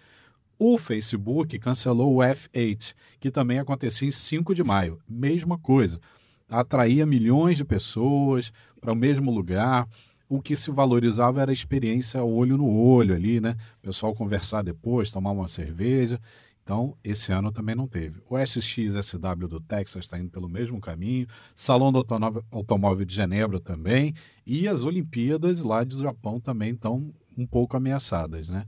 O 0.59 0.77
Facebook 0.77 1.57
cancelou 1.61 2.17
o 2.17 2.19
F8, 2.19 2.93
que 3.21 3.31
também 3.31 3.61
acontecia 3.61 4.09
em 4.09 4.11
5 4.11 4.55
de 4.57 4.65
maio. 4.65 4.99
Mesma 5.09 5.57
coisa. 5.57 6.00
Atraía 6.49 7.07
milhões 7.07 7.57
de 7.57 7.65
pessoas 7.65 8.53
para 8.81 8.93
o 8.93 8.97
mesmo 8.97 9.31
lugar. 9.31 9.88
O 10.29 10.43
que 10.43 10.57
se 10.57 10.73
valorizava 10.73 11.41
era 11.41 11.53
a 11.53 11.55
experiência 11.55 12.25
olho 12.25 12.57
no 12.57 12.69
olho 12.69 13.15
ali, 13.15 13.41
né? 13.41 13.55
O 13.79 13.87
pessoal 13.87 14.12
conversar 14.15 14.62
depois, 14.62 15.12
tomar 15.12 15.31
uma 15.31 15.47
cerveja. 15.47 16.21
Então, 16.65 16.97
esse 17.05 17.31
ano 17.31 17.53
também 17.53 17.77
não 17.77 17.87
teve. 17.87 18.21
O 18.29 18.37
SXSW 18.37 19.49
do 19.49 19.61
Texas 19.61 20.05
está 20.05 20.19
indo 20.19 20.29
pelo 20.29 20.49
mesmo 20.49 20.81
caminho, 20.81 21.29
Salão 21.55 21.93
do 21.93 22.05
Automóvel 22.50 23.07
de 23.07 23.15
Genebra 23.15 23.59
também, 23.59 24.12
e 24.45 24.69
as 24.69 24.85
Olimpíadas 24.85 25.62
lá 25.62 25.83
do 25.83 26.03
Japão 26.03 26.38
também 26.38 26.73
estão 26.73 27.11
um 27.38 27.47
pouco 27.47 27.77
ameaçadas, 27.77 28.50
né? 28.50 28.67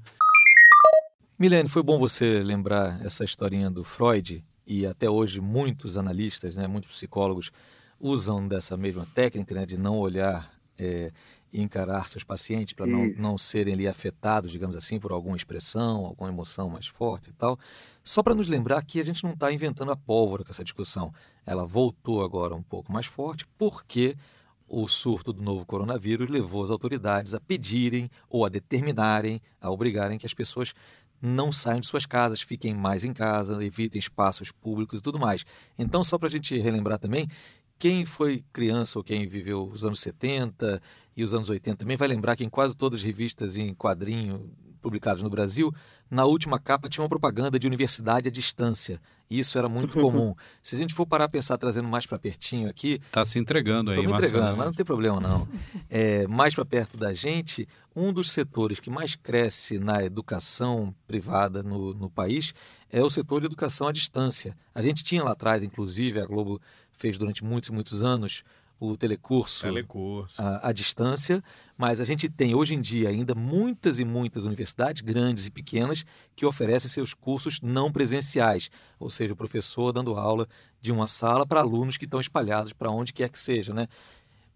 Milene, 1.40 1.70
foi 1.70 1.82
bom 1.82 1.98
você 1.98 2.42
lembrar 2.42 3.02
essa 3.02 3.24
historinha 3.24 3.70
do 3.70 3.82
Freud 3.82 4.44
e 4.66 4.84
até 4.84 5.08
hoje 5.08 5.40
muitos 5.40 5.96
analistas, 5.96 6.54
né, 6.54 6.66
muitos 6.66 6.94
psicólogos 6.94 7.50
usam 7.98 8.46
dessa 8.46 8.76
mesma 8.76 9.06
técnica 9.14 9.54
né, 9.54 9.64
de 9.64 9.78
não 9.78 9.96
olhar 9.96 10.52
é, 10.78 11.10
e 11.50 11.62
encarar 11.62 12.10
seus 12.10 12.22
pacientes 12.22 12.74
para 12.74 12.84
não, 12.84 13.06
não 13.16 13.38
serem 13.38 13.72
ali 13.72 13.88
afetados, 13.88 14.52
digamos 14.52 14.76
assim, 14.76 15.00
por 15.00 15.12
alguma 15.12 15.34
expressão, 15.34 16.04
alguma 16.04 16.28
emoção 16.28 16.68
mais 16.68 16.86
forte 16.86 17.30
e 17.30 17.32
tal. 17.32 17.58
Só 18.04 18.22
para 18.22 18.34
nos 18.34 18.46
lembrar 18.46 18.84
que 18.84 19.00
a 19.00 19.04
gente 19.04 19.24
não 19.24 19.32
está 19.32 19.50
inventando 19.50 19.92
a 19.92 19.96
pólvora 19.96 20.44
com 20.44 20.50
essa 20.50 20.62
discussão. 20.62 21.10
Ela 21.46 21.64
voltou 21.64 22.22
agora 22.22 22.54
um 22.54 22.62
pouco 22.62 22.92
mais 22.92 23.06
forte 23.06 23.46
porque 23.56 24.14
o 24.70 24.86
surto 24.86 25.32
do 25.32 25.42
novo 25.42 25.66
coronavírus 25.66 26.30
levou 26.30 26.64
as 26.64 26.70
autoridades 26.70 27.34
a 27.34 27.40
pedirem 27.40 28.08
ou 28.28 28.44
a 28.44 28.48
determinarem, 28.48 29.42
a 29.60 29.68
obrigarem 29.68 30.16
que 30.16 30.24
as 30.24 30.32
pessoas 30.32 30.72
não 31.20 31.52
saiam 31.52 31.80
de 31.80 31.86
suas 31.86 32.06
casas, 32.06 32.40
fiquem 32.40 32.74
mais 32.74 33.04
em 33.04 33.12
casa, 33.12 33.62
evitem 33.64 33.98
espaços 33.98 34.50
públicos 34.50 34.98
e 34.98 35.02
tudo 35.02 35.18
mais. 35.18 35.44
Então, 35.78 36.02
só 36.02 36.18
para 36.18 36.28
a 36.28 36.30
gente 36.30 36.56
relembrar 36.58 36.98
também, 36.98 37.28
quem 37.78 38.04
foi 38.04 38.44
criança 38.52 38.98
ou 38.98 39.04
quem 39.04 39.26
viveu 39.26 39.64
os 39.64 39.84
anos 39.84 40.00
70 40.00 40.82
e 41.16 41.24
os 41.24 41.34
anos 41.34 41.48
80 41.48 41.78
também 41.78 41.96
vai 41.96 42.08
lembrar 42.08 42.36
que 42.36 42.44
em 42.44 42.48
quase 42.48 42.76
todas 42.76 43.00
as 43.00 43.04
revistas 43.04 43.56
em 43.56 43.74
quadrinho 43.74 44.50
publicadas 44.80 45.22
no 45.22 45.30
Brasil, 45.30 45.72
na 46.10 46.24
última 46.24 46.58
capa 46.58 46.88
tinha 46.88 47.02
uma 47.02 47.08
propaganda 47.08 47.58
de 47.58 47.66
universidade 47.66 48.28
à 48.28 48.30
distância. 48.30 49.00
Isso 49.30 49.56
era 49.56 49.68
muito 49.68 49.94
comum. 50.00 50.34
Se 50.62 50.74
a 50.74 50.78
gente 50.78 50.94
for 50.94 51.06
parar 51.06 51.24
a 51.26 51.28
pensar, 51.28 51.56
trazendo 51.56 51.86
mais 51.86 52.06
para 52.06 52.18
pertinho 52.18 52.68
aqui... 52.68 53.00
Está 53.06 53.24
se 53.24 53.38
entregando 53.38 53.90
aí, 53.90 54.04
me 54.04 54.12
entregando, 54.12 54.56
mas 54.56 54.66
não 54.66 54.74
tem 54.74 54.84
problema 54.84 55.20
não. 55.20 55.46
É, 55.88 56.26
mais 56.28 56.54
para 56.54 56.64
perto 56.64 56.96
da 56.96 57.12
gente, 57.12 57.68
um 57.94 58.12
dos 58.12 58.30
setores 58.30 58.78
que 58.78 58.88
mais 58.88 59.16
cresce 59.16 59.78
na 59.78 60.04
educação 60.04 60.94
privada 61.06 61.62
no, 61.62 61.92
no 61.94 62.08
país 62.08 62.54
é 62.90 63.02
o 63.02 63.10
setor 63.10 63.40
de 63.40 63.46
educação 63.46 63.88
à 63.88 63.92
distância. 63.92 64.56
A 64.74 64.82
gente 64.82 65.02
tinha 65.04 65.22
lá 65.22 65.32
atrás, 65.32 65.62
inclusive, 65.62 66.20
a 66.20 66.26
Globo 66.26 66.60
fez 66.92 67.16
durante 67.16 67.42
muitos 67.42 67.70
e 67.70 67.72
muitos 67.72 68.02
anos 68.02 68.42
o 68.80 68.96
telecurso, 68.96 69.62
telecurso. 69.62 70.40
À, 70.40 70.70
à, 70.70 70.72
distância, 70.72 71.44
mas 71.76 72.00
a 72.00 72.04
gente 72.04 72.30
tem 72.30 72.54
hoje 72.54 72.74
em 72.74 72.80
dia 72.80 73.10
ainda 73.10 73.34
muitas 73.34 73.98
e 73.98 74.06
muitas 74.06 74.44
universidades, 74.44 75.02
grandes 75.02 75.44
e 75.44 75.50
pequenas, 75.50 76.02
que 76.34 76.46
oferecem 76.46 76.88
seus 76.88 77.12
cursos 77.12 77.60
não 77.60 77.92
presenciais, 77.92 78.70
ou 78.98 79.10
seja, 79.10 79.34
o 79.34 79.36
professor 79.36 79.92
dando 79.92 80.14
aula 80.14 80.48
de 80.80 80.90
uma 80.90 81.06
sala 81.06 81.46
para 81.46 81.60
alunos 81.60 81.98
que 81.98 82.06
estão 82.06 82.18
espalhados 82.18 82.72
para 82.72 82.90
onde 82.90 83.12
quer 83.12 83.28
que 83.28 83.38
seja. 83.38 83.74
Né? 83.74 83.86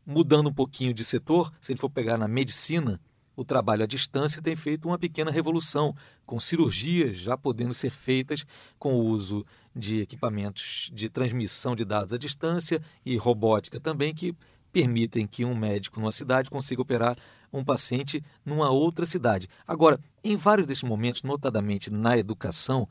Mudando 0.07 0.49
um 0.49 0.55
pouquinho 0.55 0.95
de 0.95 1.05
setor, 1.05 1.53
se 1.61 1.71
a 1.71 1.75
gente 1.75 1.81
for 1.83 1.91
pegar 1.91 2.17
na 2.17 2.27
medicina, 2.27 2.99
o 3.37 3.45
trabalho 3.45 3.83
à 3.83 3.87
distância 3.87 4.41
tem 4.41 4.57
feito 4.57 4.89
uma 4.89 4.99
pequena 4.99 5.31
revolução, 5.31 5.95
com 6.25 6.41
cirurgias 6.41 7.17
já 7.17 7.37
podendo 7.37 7.75
ser 7.75 7.91
feitas 7.91 8.47
com 8.79 8.95
o 8.95 9.05
uso 9.05 9.45
de 9.75 10.01
equipamentos 10.01 10.91
de 10.93 11.09
transmissão 11.09 11.75
de 11.75 11.85
dados 11.85 12.13
à 12.13 12.19
distância 12.19 12.81
e 13.05 13.17
robótica 13.17 13.81
também, 13.81 14.15
que 14.15 14.37
permitem 14.73 15.27
que 15.27 15.45
um 15.45 15.55
médico 15.55 16.01
numa 16.01 16.13
cidade 16.13 16.51
consiga 16.51 16.83
operar 16.83 17.17
um 17.53 17.65
paciente 17.65 18.23
numa 18.45 18.71
outra 18.71 19.07
cidade. 19.07 19.49
Agora, 19.67 20.01
em 20.23 20.37
vários 20.37 20.67
desses 20.67 20.83
momentos, 20.83 21.23
notadamente 21.23 21.91
na 21.91 22.19
educação, 22.19 22.89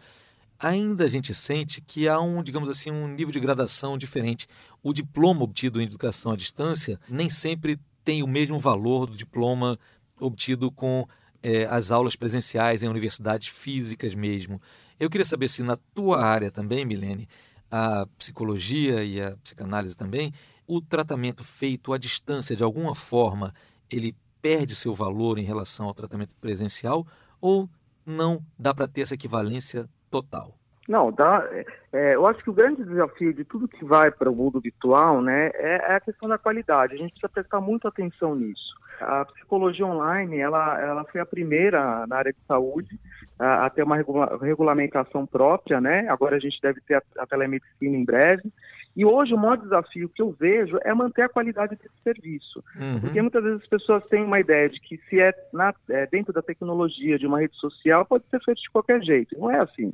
ainda 0.57 1.03
a 1.03 1.09
gente 1.09 1.33
sente 1.33 1.81
que 1.81 2.07
há 2.07 2.19
um, 2.21 2.41
digamos 2.41 2.69
assim, 2.69 2.89
um 2.89 3.07
nível 3.07 3.33
de 3.33 3.39
gradação 3.39 3.97
diferente. 3.97 4.47
O 4.81 4.93
diploma 4.93 5.43
obtido 5.43 5.81
em 5.81 5.85
educação 5.85 6.31
à 6.31 6.37
distância 6.37 6.99
nem 7.09 7.29
sempre 7.29 7.77
tem 8.03 8.23
o 8.23 8.27
mesmo 8.27 8.57
valor 8.59 9.05
do 9.05 9.17
diploma 9.17 9.77
obtido 10.19 10.71
com 10.71 11.05
é, 11.41 11.65
as 11.65 11.91
aulas 11.91 12.15
presenciais 12.15 12.81
em 12.81 12.87
universidades 12.87 13.49
físicas 13.49 14.15
mesmo. 14.15 14.61
Eu 14.99 15.09
queria 15.09 15.25
saber 15.25 15.47
se 15.47 15.63
na 15.63 15.77
tua 15.93 16.23
área 16.23 16.51
também, 16.51 16.85
Milene, 16.85 17.27
a 17.69 18.05
psicologia 18.17 19.03
e 19.03 19.21
a 19.21 19.35
psicanálise 19.37 19.97
também, 19.97 20.33
o 20.67 20.81
tratamento 20.81 21.43
feito 21.43 21.93
à 21.93 21.97
distância, 21.97 22.55
de 22.55 22.63
alguma 22.63 22.95
forma, 22.95 23.53
ele 23.89 24.15
perde 24.41 24.75
seu 24.75 24.93
valor 24.93 25.39
em 25.39 25.43
relação 25.43 25.87
ao 25.87 25.93
tratamento 25.93 26.35
presencial 26.35 27.07
ou 27.41 27.69
não 28.05 28.43
dá 28.59 28.73
para 28.73 28.87
ter 28.87 29.01
essa 29.01 29.15
equivalência 29.15 29.87
total? 30.11 30.55
Não, 30.87 31.11
dá. 31.11 31.47
É, 31.51 31.65
é, 31.93 32.15
eu 32.15 32.27
acho 32.27 32.43
que 32.43 32.49
o 32.49 32.53
grande 32.53 32.83
desafio 32.83 33.33
de 33.33 33.45
tudo 33.45 33.67
que 33.67 33.85
vai 33.85 34.11
para 34.11 34.29
o 34.29 34.35
mundo 34.35 34.59
virtual, 34.59 35.21
né, 35.21 35.49
é, 35.53 35.75
é, 35.91 35.95
a 35.95 35.99
questão 35.99 36.27
da 36.27 36.37
qualidade. 36.37 36.93
A 36.93 36.97
gente 36.97 37.11
precisa 37.11 37.29
prestar 37.29 37.61
muita 37.61 37.87
atenção 37.87 38.35
nisso. 38.35 38.75
A 38.99 39.25
psicologia 39.25 39.85
online, 39.85 40.37
ela, 40.37 40.79
ela 40.79 41.05
foi 41.05 41.21
a 41.21 41.25
primeira 41.25 42.05
na 42.07 42.17
área 42.17 42.33
de 42.33 42.39
saúde 42.45 42.99
a, 43.43 43.65
a 43.65 43.69
ter 43.69 43.83
uma 43.83 43.97
regula 43.97 44.37
regulamentação 44.41 45.25
própria, 45.25 45.81
né? 45.81 46.07
Agora 46.07 46.37
a 46.37 46.39
gente 46.39 46.59
deve 46.61 46.79
ter 46.81 46.95
a, 46.95 47.03
a 47.19 47.27
telemedicina 47.27 47.97
em 47.97 48.05
breve. 48.05 48.51
E 48.95 49.03
hoje 49.03 49.33
o 49.33 49.37
maior 49.37 49.57
desafio 49.57 50.07
que 50.07 50.21
eu 50.21 50.31
vejo 50.31 50.77
é 50.83 50.93
manter 50.93 51.23
a 51.23 51.29
qualidade 51.29 51.75
desse 51.75 51.95
serviço. 52.03 52.63
Uhum. 52.79 53.01
Porque 53.01 53.21
muitas 53.21 53.43
vezes 53.43 53.61
as 53.63 53.67
pessoas 53.67 54.05
têm 54.05 54.23
uma 54.23 54.39
ideia 54.39 54.69
de 54.69 54.79
que 54.79 54.99
se 55.09 55.19
é, 55.19 55.33
na, 55.51 55.73
é, 55.89 56.05
dentro 56.05 56.31
da 56.31 56.41
tecnologia 56.41 57.17
de 57.17 57.25
uma 57.25 57.39
rede 57.39 57.55
social, 57.57 58.05
pode 58.05 58.23
ser 58.29 58.41
feito 58.43 58.61
de 58.61 58.69
qualquer 58.69 59.01
jeito. 59.01 59.37
Não 59.37 59.49
é 59.49 59.59
assim. 59.59 59.91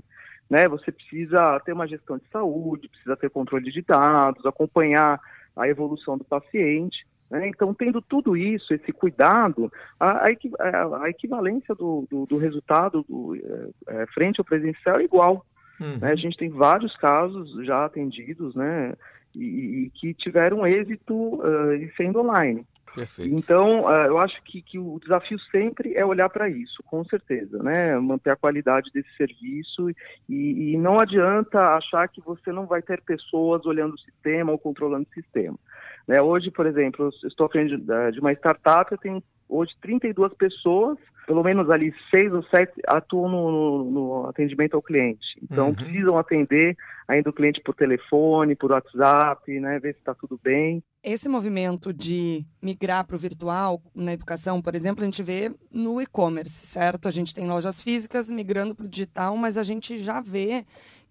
Né? 0.50 0.68
Você 0.68 0.92
precisa 0.92 1.60
ter 1.62 1.74
uma 1.74 1.88
gestão 1.88 2.18
de 2.18 2.26
saúde, 2.32 2.90
precisa 2.90 3.16
ter 3.16 3.30
controle 3.30 3.72
de 3.72 3.82
dados, 3.82 4.46
acompanhar 4.46 5.20
a 5.56 5.68
evolução 5.68 6.18
do 6.18 6.26
paciente. 6.26 7.08
Né? 7.30 7.48
Então, 7.48 7.74
tendo 7.74 8.02
tudo 8.02 8.36
isso, 8.36 8.74
esse 8.74 8.92
cuidado, 8.92 9.72
a, 10.00 10.26
a, 10.28 11.04
a 11.04 11.10
equivalência 11.10 11.76
do, 11.76 12.08
do, 12.10 12.26
do 12.26 12.38
resultado 12.38 13.06
do, 13.08 13.36
é, 13.36 14.02
é, 14.02 14.06
frente 14.08 14.40
ao 14.40 14.46
presencial 14.46 15.00
é 15.00 15.04
igual. 15.04 15.46
Uhum. 15.80 15.98
Né? 15.98 16.12
A 16.12 16.16
gente 16.16 16.38
tem 16.38 16.50
vários 16.50 16.96
casos 16.98 17.66
já 17.66 17.86
atendidos, 17.86 18.56
né? 18.56 18.94
E, 19.36 19.86
e 19.86 19.92
que 19.92 20.14
tiveram 20.16 20.66
êxito 20.66 21.14
uh, 21.14 21.96
sendo 21.96 22.20
online. 22.20 22.66
Perfeito. 22.96 23.34
Então, 23.34 23.86
uh, 23.86 24.06
eu 24.08 24.18
acho 24.18 24.42
que, 24.44 24.62
que, 24.62 24.80
o 24.80 25.00
desafio 25.00 25.40
sempre 25.52 25.94
é 25.94 26.06
olhar 26.06 26.30
para 26.30 26.50
isso, 26.50 26.82
com 26.86 27.04
certeza, 27.06 27.62
né? 27.62 27.98
Manter 28.00 28.32
a 28.32 28.36
qualidade 28.36 28.90
desse 28.92 29.10
serviço 29.16 29.90
e, 30.28 30.74
e, 30.74 30.78
não 30.78 31.00
adianta 31.00 31.76
achar 31.76 32.08
que 32.08 32.22
você 32.22 32.52
não 32.52 32.66
vai 32.66 32.82
ter 32.82 33.02
pessoas 33.02 33.66
olhando 33.66 33.94
o 33.94 34.00
sistema 34.00 34.52
ou 34.52 34.58
controlando 34.58 35.08
o 35.10 35.14
sistema. 35.14 35.58
Né? 36.10 36.20
Hoje, 36.20 36.50
por 36.50 36.66
exemplo, 36.66 37.06
eu 37.06 37.30
estou 37.30 37.48
frente 37.48 37.78
de 37.78 38.20
uma 38.20 38.34
startup, 38.34 38.92
eu 38.92 38.98
tenho 38.98 39.24
hoje 39.48 39.72
32 39.80 40.34
pessoas, 40.34 40.98
pelo 41.28 41.44
menos 41.44 41.70
ali 41.70 41.94
seis 42.10 42.34
ou 42.34 42.42
sete 42.42 42.74
atuam 42.88 43.30
no, 43.30 43.52
no, 43.52 43.92
no 43.92 44.28
atendimento 44.28 44.74
ao 44.74 44.82
cliente. 44.82 45.28
Então 45.40 45.68
uhum. 45.68 45.76
precisam 45.76 46.18
atender 46.18 46.76
ainda 47.08 47.30
o 47.30 47.34
cliente 47.34 47.62
por 47.62 47.76
telefone, 47.76 48.56
por 48.56 48.72
WhatsApp, 48.72 49.60
né, 49.60 49.80
ver 49.80 49.94
se 49.94 50.00
está 50.00 50.16
tudo 50.16 50.40
bem. 50.44 50.84
Esse 51.04 51.30
movimento 51.30 51.94
de 51.94 52.44
migrar 52.60 53.06
para 53.06 53.16
o 53.16 53.20
virtual 53.20 53.80
na 53.94 54.14
educação, 54.14 54.64
por 54.64 54.74
exemplo, 54.74 55.04
a 55.04 55.06
gente 55.06 55.22
vê 55.22 55.52
no 55.72 56.02
e-commerce, 56.02 56.66
certo? 56.66 57.08
A 57.08 57.12
gente 57.12 57.36
tem 57.36 57.48
lojas 57.48 57.80
físicas 57.80 58.32
migrando 58.32 58.74
para 58.74 58.88
o 58.88 58.90
digital, 58.90 59.38
mas 59.38 59.60
a 59.60 59.64
gente 59.64 60.00
já 60.00 60.22
vê 60.22 60.66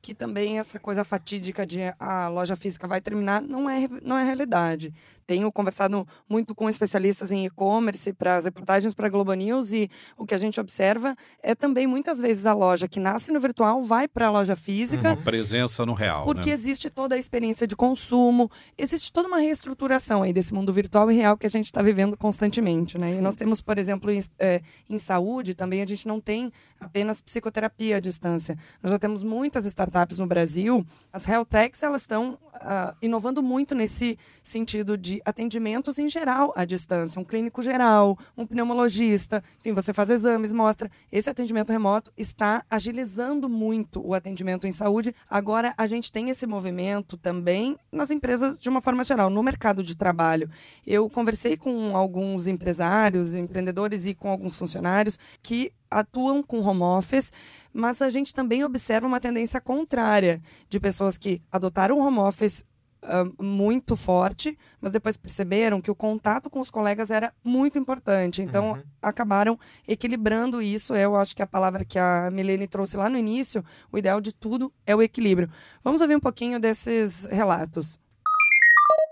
que 0.08 0.14
também 0.14 0.58
essa 0.58 0.78
coisa 0.78 1.04
fatídica 1.04 1.66
de 1.66 1.80
a 1.98 2.28
loja 2.28 2.56
física 2.56 2.88
vai 2.88 2.98
terminar 2.98 3.42
não 3.42 3.68
é, 3.68 3.86
não 4.02 4.16
é 4.16 4.24
realidade 4.24 4.90
tenho 5.28 5.52
conversado 5.52 6.08
muito 6.26 6.54
com 6.54 6.70
especialistas 6.70 7.30
em 7.30 7.44
e-commerce 7.44 8.14
para 8.14 8.36
as 8.36 8.46
reportagens 8.46 8.94
para 8.94 9.08
a 9.08 9.10
Globo 9.10 9.34
News 9.34 9.72
e 9.74 9.90
o 10.16 10.24
que 10.24 10.34
a 10.34 10.38
gente 10.38 10.58
observa 10.58 11.14
é 11.42 11.54
também 11.54 11.86
muitas 11.86 12.18
vezes 12.18 12.46
a 12.46 12.54
loja 12.54 12.88
que 12.88 12.98
nasce 12.98 13.30
no 13.30 13.38
virtual 13.38 13.82
vai 13.82 14.08
para 14.08 14.28
a 14.28 14.30
loja 14.30 14.56
física. 14.56 15.10
Uhum. 15.10 15.22
Presença 15.22 15.84
no 15.84 15.92
real. 15.92 16.24
Porque 16.24 16.48
né? 16.48 16.54
existe 16.54 16.88
toda 16.88 17.14
a 17.14 17.18
experiência 17.18 17.66
de 17.66 17.76
consumo, 17.76 18.50
existe 18.78 19.12
toda 19.12 19.28
uma 19.28 19.36
reestruturação 19.36 20.22
aí 20.22 20.32
desse 20.32 20.54
mundo 20.54 20.72
virtual 20.72 21.12
e 21.12 21.16
real 21.16 21.36
que 21.36 21.46
a 21.46 21.50
gente 21.50 21.66
está 21.66 21.82
vivendo 21.82 22.16
constantemente. 22.16 22.96
Né? 22.96 23.16
E 23.16 23.20
nós 23.20 23.36
temos, 23.36 23.60
por 23.60 23.76
exemplo, 23.76 24.10
em, 24.10 24.24
é, 24.38 24.62
em 24.88 24.98
saúde 24.98 25.52
também 25.52 25.82
a 25.82 25.86
gente 25.86 26.08
não 26.08 26.22
tem 26.22 26.50
apenas 26.80 27.20
psicoterapia 27.20 27.98
à 27.98 28.00
distância. 28.00 28.56
Nós 28.82 28.90
já 28.90 28.98
temos 28.98 29.22
muitas 29.22 29.66
startups 29.66 30.18
no 30.18 30.26
Brasil, 30.26 30.86
as 31.12 31.28
health 31.28 31.44
techs 31.50 31.82
elas 31.82 32.00
estão 32.00 32.38
uh, 32.54 32.96
inovando 33.02 33.42
muito 33.42 33.74
nesse 33.74 34.18
sentido 34.42 34.96
de 34.96 35.17
atendimentos 35.24 35.98
em 35.98 36.08
geral 36.08 36.52
à 36.56 36.64
distância, 36.64 37.20
um 37.20 37.24
clínico 37.24 37.62
geral, 37.62 38.18
um 38.36 38.46
pneumologista, 38.46 39.42
enfim, 39.58 39.72
você 39.72 39.92
faz 39.92 40.10
exames, 40.10 40.52
mostra. 40.52 40.90
Esse 41.10 41.30
atendimento 41.30 41.70
remoto 41.70 42.12
está 42.16 42.64
agilizando 42.70 43.48
muito 43.48 44.04
o 44.06 44.14
atendimento 44.14 44.66
em 44.66 44.72
saúde. 44.72 45.14
Agora 45.28 45.74
a 45.76 45.86
gente 45.86 46.10
tem 46.12 46.30
esse 46.30 46.46
movimento 46.46 47.16
também 47.16 47.76
nas 47.90 48.10
empresas 48.10 48.58
de 48.58 48.68
uma 48.68 48.80
forma 48.80 49.04
geral, 49.04 49.30
no 49.30 49.42
mercado 49.42 49.82
de 49.82 49.96
trabalho. 49.96 50.50
Eu 50.86 51.08
conversei 51.08 51.56
com 51.56 51.96
alguns 51.96 52.46
empresários, 52.46 53.34
empreendedores 53.34 54.06
e 54.06 54.14
com 54.14 54.28
alguns 54.28 54.56
funcionários 54.56 55.18
que 55.42 55.72
atuam 55.90 56.42
com 56.42 56.60
home 56.60 56.82
office, 56.82 57.32
mas 57.72 58.02
a 58.02 58.10
gente 58.10 58.34
também 58.34 58.64
observa 58.64 59.06
uma 59.06 59.20
tendência 59.20 59.60
contrária 59.60 60.42
de 60.68 60.78
pessoas 60.78 61.16
que 61.16 61.40
adotaram 61.50 61.98
home 61.98 62.18
office 62.18 62.64
uh, 63.02 63.42
muito 63.42 63.96
forte, 63.96 64.58
mas 64.80 64.92
depois 64.92 65.16
perceberam 65.16 65.80
que 65.80 65.90
o 65.90 65.94
contato 65.94 66.50
com 66.50 66.60
os 66.60 66.70
colegas 66.70 67.10
era 67.10 67.32
muito 67.42 67.78
importante. 67.78 68.42
Então, 68.42 68.72
uhum. 68.72 68.82
acabaram 69.02 69.58
equilibrando 69.86 70.60
isso. 70.62 70.94
Eu 70.94 71.16
acho 71.16 71.34
que 71.34 71.42
a 71.42 71.46
palavra 71.46 71.84
que 71.84 71.98
a 71.98 72.30
Milene 72.30 72.66
trouxe 72.66 72.96
lá 72.96 73.08
no 73.08 73.18
início, 73.18 73.64
o 73.92 73.98
ideal 73.98 74.20
de 74.20 74.32
tudo 74.32 74.72
é 74.86 74.94
o 74.94 75.02
equilíbrio. 75.02 75.50
Vamos 75.82 76.00
ouvir 76.00 76.16
um 76.16 76.20
pouquinho 76.20 76.58
desses 76.58 77.26
relatos. 77.26 77.98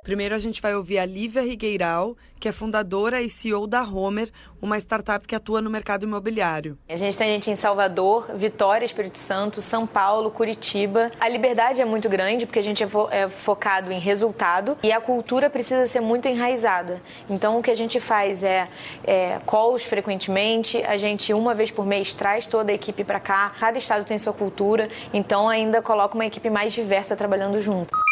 Primeiro 0.07 0.37
a 0.37 0.39
gente 0.39 0.63
vai 0.63 0.73
ouvir 0.73 1.01
a 1.01 1.05
Lívia 1.05 1.43
Rigueiral, 1.43 2.17
que 2.39 2.49
é 2.49 2.53
fundadora 2.53 3.21
e 3.21 3.29
CEO 3.29 3.67
da 3.67 3.83
Homer, 3.83 4.31
uma 4.63 4.79
startup 4.79 5.27
que 5.27 5.35
atua 5.35 5.61
no 5.61 5.69
mercado 5.69 6.05
imobiliário. 6.05 6.79
A 6.89 6.95
gente 6.95 7.19
tem 7.19 7.33
gente 7.33 7.51
em 7.51 7.57
Salvador, 7.57 8.31
Vitória, 8.37 8.87
Espírito 8.87 9.19
Santo, 9.19 9.61
São 9.61 9.85
Paulo, 9.85 10.31
Curitiba. 10.31 11.11
A 11.19 11.29
liberdade 11.29 11.81
é 11.81 11.85
muito 11.85 12.09
grande 12.09 12.47
porque 12.47 12.61
a 12.61 12.63
gente 12.63 12.85
é, 12.85 12.87
fo 12.87 13.09
é 13.11 13.29
focado 13.29 13.91
em 13.91 13.99
resultado 13.99 14.79
e 14.81 14.93
a 14.93 15.01
cultura 15.01 15.51
precisa 15.51 15.85
ser 15.87 15.99
muito 15.99 16.29
enraizada. 16.29 17.03
Então 17.29 17.59
o 17.59 17.63
que 17.63 17.73
a 17.73 17.77
gente 17.77 17.99
faz 17.99 18.45
é, 18.45 18.69
é 19.03 19.41
calls 19.45 19.83
frequentemente, 19.83 20.85
a 20.85 20.97
gente 20.97 21.35
uma 21.35 21.53
vez 21.53 21.73
por 21.73 21.85
mês 21.85 22.15
traz 22.15 22.47
toda 22.47 22.71
a 22.71 22.75
equipe 22.77 23.03
para 23.03 23.19
cá, 23.19 23.53
cada 23.59 23.77
estado 23.77 24.05
tem 24.05 24.21
sua 24.21 24.33
cultura, 24.33 24.89
então 25.13 25.49
ainda 25.49 25.83
coloca 25.83 26.15
uma 26.15 26.27
equipe 26.27 26.49
mais 26.49 26.73
diversa 26.73 27.17
trabalhando 27.17 27.61
junto. 27.61 28.06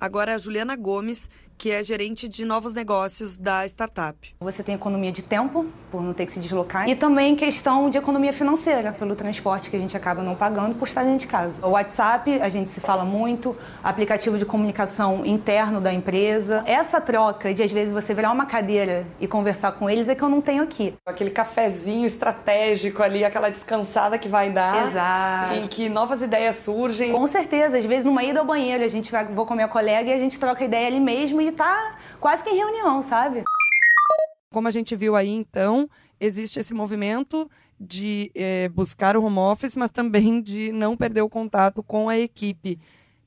Agora 0.00 0.34
a 0.34 0.38
Juliana 0.38 0.74
Gomes, 0.76 1.30
que 1.62 1.70
é 1.70 1.80
gerente 1.80 2.28
de 2.28 2.44
novos 2.44 2.74
negócios 2.74 3.36
da 3.36 3.64
startup. 3.66 4.18
Você 4.40 4.64
tem 4.64 4.74
economia 4.74 5.12
de 5.12 5.22
tempo, 5.22 5.64
por 5.92 6.02
não 6.02 6.12
ter 6.12 6.26
que 6.26 6.32
se 6.32 6.40
deslocar, 6.40 6.88
e 6.88 6.96
também 6.96 7.36
questão 7.36 7.88
de 7.88 7.96
economia 7.96 8.32
financeira, 8.32 8.90
pelo 8.90 9.14
transporte 9.14 9.70
que 9.70 9.76
a 9.76 9.78
gente 9.78 9.96
acaba 9.96 10.24
não 10.24 10.34
pagando 10.34 10.74
por 10.74 10.88
estar 10.88 11.04
dentro 11.04 11.20
de 11.20 11.28
casa. 11.28 11.64
O 11.64 11.70
WhatsApp, 11.70 12.42
a 12.42 12.48
gente 12.48 12.68
se 12.68 12.80
fala 12.80 13.04
muito, 13.04 13.56
aplicativo 13.80 14.36
de 14.36 14.44
comunicação 14.44 15.24
interno 15.24 15.80
da 15.80 15.92
empresa. 15.92 16.64
Essa 16.66 17.00
troca 17.00 17.54
de, 17.54 17.62
às 17.62 17.70
vezes, 17.70 17.94
você 17.94 18.12
virar 18.12 18.32
uma 18.32 18.44
cadeira 18.44 19.06
e 19.20 19.28
conversar 19.28 19.70
com 19.70 19.88
eles 19.88 20.08
é 20.08 20.16
que 20.16 20.22
eu 20.24 20.28
não 20.28 20.40
tenho 20.40 20.64
aqui. 20.64 20.94
Aquele 21.06 21.30
cafezinho 21.30 22.06
estratégico 22.06 23.04
ali, 23.04 23.24
aquela 23.24 23.50
descansada 23.50 24.18
que 24.18 24.26
vai 24.26 24.50
dar. 24.50 24.88
Exato. 24.88 25.54
E 25.64 25.68
que 25.68 25.88
novas 25.88 26.22
ideias 26.22 26.56
surgem. 26.56 27.12
Com 27.12 27.28
certeza, 27.28 27.78
às 27.78 27.84
vezes 27.84 28.04
numa 28.04 28.24
ida 28.24 28.40
ao 28.40 28.44
banheiro, 28.44 28.82
a 28.82 28.88
gente 28.88 29.12
vai, 29.12 29.24
vou 29.26 29.46
com 29.46 29.52
a 29.52 29.56
minha 29.56 29.68
colega 29.68 30.10
e 30.10 30.12
a 30.12 30.18
gente 30.18 30.40
troca 30.40 30.64
ideia 30.64 30.88
ali 30.88 30.98
mesmo 30.98 31.40
e 31.40 31.51
tá 31.52 31.98
quase 32.20 32.42
que 32.42 32.50
em 32.50 32.56
reunião, 32.56 33.02
sabe? 33.02 33.42
Como 34.52 34.68
a 34.68 34.70
gente 34.70 34.94
viu 34.94 35.16
aí, 35.16 35.30
então, 35.30 35.88
existe 36.20 36.60
esse 36.60 36.74
movimento 36.74 37.50
de 37.80 38.30
é, 38.34 38.68
buscar 38.68 39.16
o 39.16 39.24
home 39.24 39.38
office, 39.38 39.76
mas 39.76 39.90
também 39.90 40.40
de 40.40 40.70
não 40.72 40.96
perder 40.96 41.22
o 41.22 41.28
contato 41.28 41.82
com 41.82 42.08
a 42.08 42.18
equipe. 42.18 42.78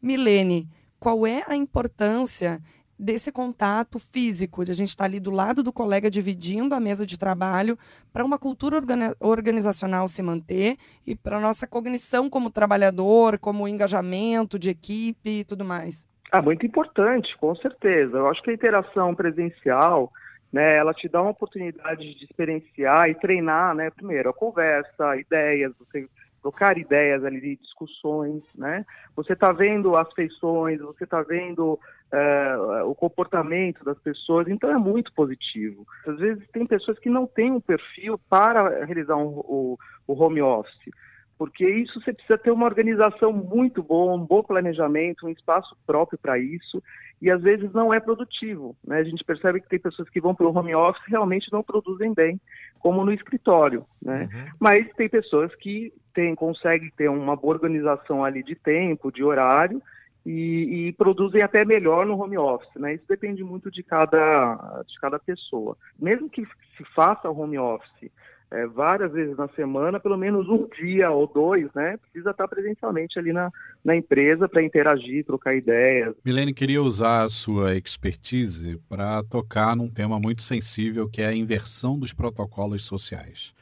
Milene, 0.02 0.70
qual 1.00 1.26
é 1.28 1.44
a 1.48 1.56
importância 1.56 2.62
desse 2.98 3.32
contato 3.32 4.00
físico, 4.00 4.64
de 4.64 4.72
a 4.72 4.76
gente 4.76 4.90
estar 4.90 5.04
tá 5.04 5.06
ali 5.06 5.20
do 5.20 5.30
lado 5.30 5.62
do 5.62 5.74
colega 5.74 6.10
dividindo 6.10 6.74
a 6.74 6.80
mesa 6.80 7.06
de 7.06 7.18
trabalho, 7.18 7.78
para 8.14 8.24
uma 8.24 8.40
cultura 8.40 8.82
organizacional 9.20 10.08
se 10.08 10.22
manter 10.22 10.78
e 11.06 11.16
para 11.16 11.38
a 11.38 11.42
nossa 11.42 11.68
cognição 11.68 12.30
como 12.30 12.50
trabalhador, 12.50 13.38
como 13.40 13.68
engajamento 13.68 14.58
de 14.58 14.70
equipe 14.70 15.42
e 15.42 15.44
tudo 15.44 15.66
mais? 15.66 16.08
Ah, 16.32 16.42
muito 16.42 16.66
importante, 16.66 17.36
com 17.38 17.56
certeza. 17.56 18.18
Eu 18.18 18.28
acho 18.28 18.42
que 18.42 18.50
a 18.50 18.54
interação 18.54 19.14
presencial, 19.16 20.12
né, 20.52 20.76
ela 20.78 20.94
te 20.94 21.08
dá 21.08 21.22
uma 21.22 21.32
oportunidade 21.32 22.16
de 22.16 22.26
experienciar 22.26 23.10
e 23.10 23.16
treinar, 23.16 23.76
né, 23.76 23.90
primeiro, 23.90 24.30
a 24.30 24.34
conversa, 24.34 25.18
ideias, 25.18 25.74
você 25.78 26.08
trocar 26.42 26.78
ideias 26.78 27.26
ali, 27.26 27.56
discussões, 27.56 28.44
né? 28.54 28.86
Você 29.16 29.34
está 29.34 29.52
vendo 29.52 29.98
as 29.98 30.12
feições, 30.14 30.80
você 30.80 31.04
está 31.04 31.24
vendo 31.24 31.74
uh, 31.74 32.86
o 32.86 32.94
comportamento 32.94 33.84
das 33.84 33.98
pessoas, 33.98 34.48
então 34.48 34.70
é 34.70 34.78
muito 34.78 35.12
positivo. 35.14 35.88
Às 36.06 36.18
vezes 36.18 36.48
tem 36.50 36.68
pessoas 36.68 37.00
que 37.00 37.10
não 37.10 37.26
têm 37.26 37.52
um 37.52 37.60
perfil 37.60 38.20
para 38.30 38.86
realizar 38.86 39.16
um, 39.16 39.40
o, 39.40 39.80
o 40.06 40.14
home 40.14 40.40
office 40.40 40.92
porque 41.38 41.68
isso 41.68 42.00
você 42.00 42.14
precisa 42.14 42.38
ter 42.38 42.52
uma 42.52 42.66
organização 42.66 43.32
muito 43.34 43.84
boa, 43.84 44.16
um 44.16 44.26
bom 44.26 44.42
planejamento, 44.42 45.26
um 45.26 45.30
espaço 45.30 45.76
próprio 45.86 46.18
para 46.18 46.40
isso, 46.40 46.82
e 47.22 47.30
às 47.30 47.42
vezes 47.42 47.72
não 47.74 47.94
é 47.94 48.00
produtivo. 48.00 48.76
Né? 48.86 49.00
A 49.00 49.04
gente 49.04 49.24
percebe 49.24 49.60
que 49.62 49.70
tem 49.70 49.80
pessoas 49.80 50.10
que 50.10 50.22
vão 50.22 50.34
para 50.34 50.48
o 50.48 50.56
home 50.56 50.74
office 50.74 51.04
e 51.08 51.12
realmente 51.12 51.52
não 51.52 51.64
produzem 51.64 52.14
bem, 52.14 52.40
como 52.80 53.04
no 53.04 53.12
escritório. 53.12 53.86
Né? 54.02 54.30
Uhum. 54.32 54.46
Mas 54.60 54.88
tem 54.94 55.10
pessoas 55.10 55.54
que 55.56 55.94
tem, 56.14 56.34
conseguem 56.36 56.92
ter 56.96 57.10
uma 57.10 57.36
boa 57.36 57.56
organização 57.56 58.24
ali 58.24 58.42
de 58.42 58.56
tempo, 58.56 59.12
de 59.12 59.24
horário, 59.24 59.82
e, 60.26 60.88
e, 60.88 60.94
produzem 60.94 61.44
até 61.44 61.64
melhor 61.64 62.04
no 62.04 62.20
home 62.20 62.36
office, 62.36 62.74
né? 62.78 62.96
Isso 62.96 63.06
depende 63.08 63.44
muito 63.44 63.70
de 63.70 63.84
cada, 63.84 64.84
de 64.88 65.00
cada 65.00 65.20
pessoa. 65.20 65.78
Mesmo 66.00 66.28
que 66.28 66.44
se 66.76 66.84
faça 66.96 67.30
home 67.30 67.60
office 67.60 68.12
é, 68.52 68.68
várias 68.68 69.12
vezes 69.12 69.36
na 69.36 69.48
semana, 69.50 70.00
pelo 70.00 70.18
menos 70.18 70.48
um 70.48 70.68
dia 70.80 71.10
ou 71.12 71.28
dois, 71.28 71.68
né? 71.74 71.98
Precisa 71.98 72.32
estar 72.32 72.48
presencialmente 72.48 73.18
ali 73.18 73.34
na, 73.34 73.52
na 73.84 73.96
empresa 73.96 74.48
para 74.48 74.64
interagir, 74.64 75.26
trocar 75.26 75.56
ideias. 75.56 76.16
Milene, 76.24 76.54
queria 76.54 76.82
usar 76.82 77.24
a 77.24 77.30
sua 77.30 77.76
expertise 77.76 78.80
para 78.88 79.24
tocar 79.24 79.76
num 79.76 79.90
tema 79.90 80.20
muito 80.20 80.44
sensível 80.44 81.10
que 81.10 81.22
é 81.22 81.28
a 81.28 81.36
inversão 81.36 81.98
dos 81.98 82.14
protocolos 82.14 82.86
sociais. 82.86 83.54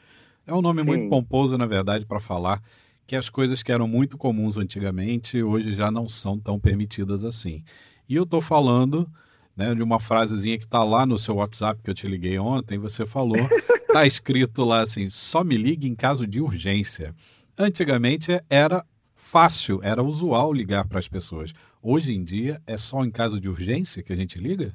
É 0.46 0.52
um 0.52 0.60
nome 0.60 0.80
Sim. 0.82 0.86
muito 0.86 1.08
pomposo, 1.08 1.56
na 1.56 1.66
verdade, 1.66 2.04
para 2.04 2.20
falar 2.20 2.60
que 3.06 3.16
as 3.16 3.28
coisas 3.28 3.62
que 3.62 3.72
eram 3.72 3.88
muito 3.88 4.16
comuns 4.16 4.56
antigamente 4.56 5.42
hoje 5.42 5.74
já 5.74 5.90
não 5.90 6.08
são 6.08 6.38
tão 6.38 6.58
permitidas 6.58 7.24
assim. 7.24 7.62
E 8.08 8.14
eu 8.14 8.24
estou 8.24 8.40
falando 8.40 9.08
né, 9.56 9.74
de 9.74 9.82
uma 9.82 10.00
frasezinha 10.00 10.58
que 10.58 10.64
está 10.64 10.82
lá 10.82 11.06
no 11.06 11.18
seu 11.18 11.36
WhatsApp 11.36 11.80
que 11.82 11.90
eu 11.90 11.94
te 11.94 12.08
liguei 12.08 12.38
ontem, 12.38 12.78
você 12.78 13.06
falou, 13.06 13.48
está 13.86 14.04
escrito 14.06 14.64
lá 14.64 14.80
assim, 14.82 15.08
só 15.08 15.44
me 15.44 15.56
ligue 15.56 15.88
em 15.88 15.94
caso 15.94 16.26
de 16.26 16.40
urgência. 16.40 17.14
Antigamente 17.56 18.40
era 18.50 18.84
fácil, 19.14 19.80
era 19.82 20.02
usual 20.02 20.52
ligar 20.52 20.86
para 20.86 20.98
as 20.98 21.08
pessoas. 21.08 21.52
Hoje 21.82 22.14
em 22.14 22.24
dia 22.24 22.60
é 22.66 22.76
só 22.76 23.04
em 23.04 23.10
caso 23.10 23.40
de 23.40 23.48
urgência 23.48 24.02
que 24.02 24.12
a 24.12 24.16
gente 24.16 24.38
liga? 24.38 24.74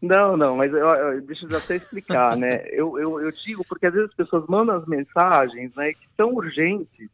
Não, 0.00 0.36
não, 0.36 0.56
mas 0.56 0.72
eu, 0.72 0.86
eu, 0.86 1.20
deixa 1.22 1.44
eu 1.44 1.56
até 1.56 1.76
explicar, 1.76 2.36
né? 2.36 2.64
Eu, 2.70 2.96
eu, 2.98 3.20
eu 3.20 3.32
digo 3.32 3.64
porque 3.68 3.86
às 3.86 3.92
vezes 3.92 4.10
as 4.10 4.14
pessoas 4.14 4.44
mandam 4.48 4.76
as 4.76 4.86
mensagens 4.86 5.74
né, 5.74 5.92
que 5.92 6.06
são 6.16 6.32
urgentes 6.32 7.10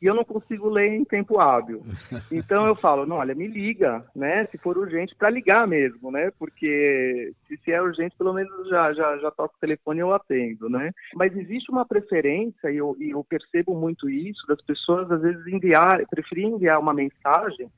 e 0.00 0.06
eu 0.06 0.14
não 0.14 0.24
consigo 0.24 0.68
ler 0.68 0.94
em 0.94 1.04
tempo 1.04 1.40
hábil. 1.40 1.82
Então 2.30 2.66
eu 2.66 2.74
falo, 2.74 3.06
não, 3.06 3.16
olha, 3.16 3.34
me 3.34 3.46
liga, 3.46 4.04
né? 4.14 4.46
Se 4.46 4.58
for 4.58 4.76
urgente, 4.78 5.14
para 5.14 5.30
ligar 5.30 5.66
mesmo, 5.66 6.10
né? 6.10 6.30
Porque 6.38 7.32
se, 7.46 7.56
se, 7.58 7.72
é 7.72 7.82
urgente, 7.82 8.16
pelo 8.16 8.32
menos 8.32 8.68
já, 8.68 8.92
já, 8.92 9.18
já 9.18 9.30
toco 9.30 9.54
o 9.56 9.60
telefone 9.60 10.00
e 10.00 10.02
eu 10.02 10.14
atendo, 10.14 10.68
né? 10.68 10.92
Mas 11.14 11.36
existe 11.36 11.70
uma 11.70 11.84
preferência, 11.84 12.70
e 12.70 12.76
eu, 12.76 12.96
e 12.98 13.10
eu 13.10 13.24
percebo 13.24 13.74
muito 13.74 14.08
isso, 14.08 14.46
das 14.46 14.60
pessoas 14.62 15.10
às 15.10 15.20
vezes 15.20 15.46
enviar, 15.46 16.06
preferir 16.06 16.44
enviar 16.44 16.78
uma 16.78 16.94
mensagem 16.94 17.70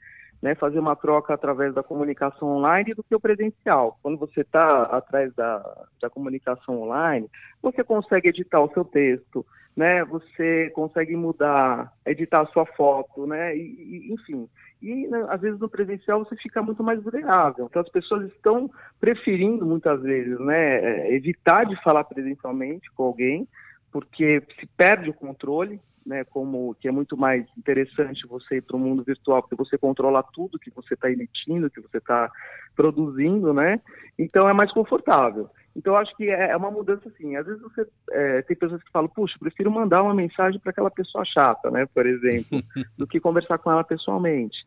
né, 0.43 0.55
fazer 0.55 0.79
uma 0.79 0.97
troca 0.97 1.35
através 1.35 1.75
da 1.75 1.83
comunicação 1.83 2.49
online 2.49 2.95
do 2.95 3.03
que 3.03 3.15
o 3.15 3.21
presencial. 3.21 3.99
Quando 4.03 4.19
você 4.19 4.41
está 4.41 4.83
atrás 4.85 5.35
da, 5.35 5.87
da 6.01 6.09
comunicação 6.09 6.83
online, 6.83 7.29
você 7.63 7.85
consegue 7.85 8.29
editar 8.29 8.61
o 8.61 8.73
seu 8.73 8.85
texto, 8.85 9.45
né, 9.77 10.05
você 10.05 10.71
consegue 10.71 11.15
mudar, 11.15 11.93
editar 12.05 12.41
a 12.41 12.47
sua 12.47 12.67
foto, 12.67 13.27
né, 13.27 13.57
e, 13.57 13.61
e, 13.61 14.13
enfim. 14.13 14.49
E 14.83 15.07
né, 15.09 15.27
às 15.29 15.41
vezes 15.41 15.61
no 15.61 15.69
presencial 15.69 16.25
você 16.25 16.37
fica 16.37 16.63
muito 16.63 16.83
mais 16.83 17.03
vulnerável. 17.03 17.67
Então 17.67 17.83
as 17.83 17.89
pessoas 17.89 18.27
estão 18.33 18.71
preferindo 18.99 19.67
muitas 19.67 20.01
vezes, 20.03 20.39
né, 20.41 20.77
é, 20.79 21.15
evitar 21.15 21.65
de 21.65 21.81
falar 21.83 22.05
presencialmente 22.05 22.91
com 22.93 23.05
alguém, 23.05 23.47
porque 23.93 24.43
se 24.59 24.67
perde 24.67 25.11
o 25.11 25.15
controle, 25.15 25.81
né, 26.05 26.25
como 26.25 26.75
que 26.81 26.89
é 26.89 26.91
muito 26.91 27.17
mais 27.17 27.47
interessante 27.57 28.27
você 28.27 28.57
ir 28.57 28.63
para 28.63 28.77
o 28.77 28.81
mundo 28.81 29.03
virtual, 29.03 29.43
porque 29.43 29.57
você 29.57 29.77
controla 29.77 30.23
tudo 30.23 30.59
que 30.59 30.71
você 30.71 30.95
está 30.95 31.11
emitindo, 31.11 31.71
que 31.71 31.81
você 31.81 31.99
está 31.99 32.31
produzindo, 32.75 33.53
né? 33.53 33.81
Então 34.19 34.49
é 34.49 34.53
mais 34.53 34.73
confortável. 34.73 35.49
Então 35.77 35.97
acho 35.97 36.15
que 36.17 36.29
é, 36.29 36.51
é 36.51 36.57
uma 36.57 36.71
mudança 36.71 37.09
assim. 37.09 37.37
Às 37.37 37.47
vezes 37.47 37.63
você 37.63 37.87
é, 38.11 38.43
tem 38.43 38.57
pessoas 38.57 38.83
que 38.83 38.91
falam, 38.91 39.09
puxa, 39.09 39.37
prefiro 39.39 39.71
mandar 39.71 40.03
uma 40.03 40.15
mensagem 40.15 40.59
para 40.61 40.71
aquela 40.71 40.91
pessoa 40.91 41.25
chata, 41.25 41.71
né, 41.71 41.87
por 41.95 42.07
exemplo, 42.07 42.61
do 42.99 43.07
que 43.07 43.21
conversar 43.21 43.59
com 43.59 43.71
ela 43.71 43.85
pessoalmente. 43.85 44.59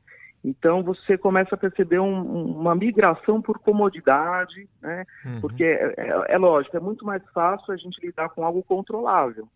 Então 0.43 0.83
você 0.83 1.17
começa 1.17 1.55
a 1.55 1.57
perceber 1.57 1.99
um, 1.99 2.21
uma 2.57 2.75
migração 2.75 3.41
por 3.41 3.59
comodidade, 3.59 4.67
né? 4.81 5.05
Uhum. 5.25 5.39
Porque 5.39 5.63
é, 5.63 5.93
é, 5.97 6.25
é, 6.33 6.37
lógico, 6.37 6.75
é 6.75 6.81
muito 6.81 7.05
mais 7.05 7.23
fácil 7.33 7.73
a 7.73 7.77
gente 7.77 8.05
lidar 8.05 8.29
com 8.29 8.43
algo 8.43 8.61
controlável. 8.63 9.47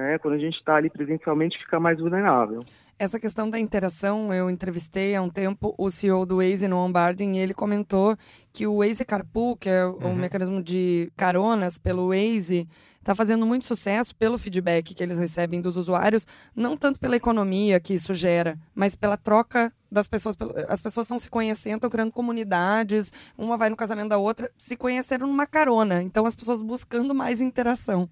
Né? 0.00 0.18
Quando 0.18 0.34
a 0.34 0.38
gente 0.38 0.56
está 0.56 0.76
ali 0.76 0.88
presencialmente, 0.88 1.58
fica 1.58 1.78
mais 1.78 1.98
vulnerável. 1.98 2.64
Essa 2.98 3.20
questão 3.20 3.48
da 3.48 3.58
interação, 3.58 4.32
eu 4.32 4.50
entrevistei 4.50 5.14
há 5.14 5.22
um 5.22 5.28
tempo 5.28 5.74
o 5.78 5.90
CEO 5.90 6.24
do 6.24 6.36
Waze 6.36 6.68
no 6.68 6.76
onboarding 6.76 7.32
e 7.32 7.38
ele 7.38 7.54
comentou 7.54 8.16
que 8.52 8.66
o 8.66 8.78
Waze 8.78 9.04
Carpool, 9.04 9.56
que 9.56 9.68
é 9.68 9.84
uhum. 9.86 10.08
um 10.08 10.14
mecanismo 10.14 10.62
de 10.62 11.10
caronas 11.16 11.78
pelo 11.78 12.08
Waze, 12.08 12.68
está 12.98 13.14
fazendo 13.14 13.46
muito 13.46 13.64
sucesso 13.64 14.14
pelo 14.16 14.38
feedback 14.38 14.94
que 14.94 15.02
eles 15.02 15.18
recebem 15.18 15.60
dos 15.60 15.76
usuários, 15.76 16.26
não 16.54 16.76
tanto 16.76 17.00
pela 17.00 17.16
economia 17.16 17.80
que 17.80 17.94
isso 17.94 18.12
gera, 18.14 18.58
mas 18.74 18.94
pela 18.94 19.16
troca 19.16 19.72
das 19.90 20.06
pessoas. 20.06 20.36
As 20.68 20.82
pessoas 20.82 21.04
estão 21.04 21.18
se 21.18 21.28
conhecendo, 21.28 21.76
estão 21.76 21.90
criando 21.90 22.12
comunidades, 22.12 23.12
uma 23.36 23.56
vai 23.56 23.70
no 23.70 23.76
casamento 23.76 24.10
da 24.10 24.18
outra, 24.18 24.50
se 24.56 24.76
conheceram 24.76 25.26
numa 25.26 25.46
carona. 25.46 26.02
Então 26.02 26.26
as 26.26 26.34
pessoas 26.34 26.60
buscando 26.62 27.14
mais 27.14 27.40
interação. 27.40 28.08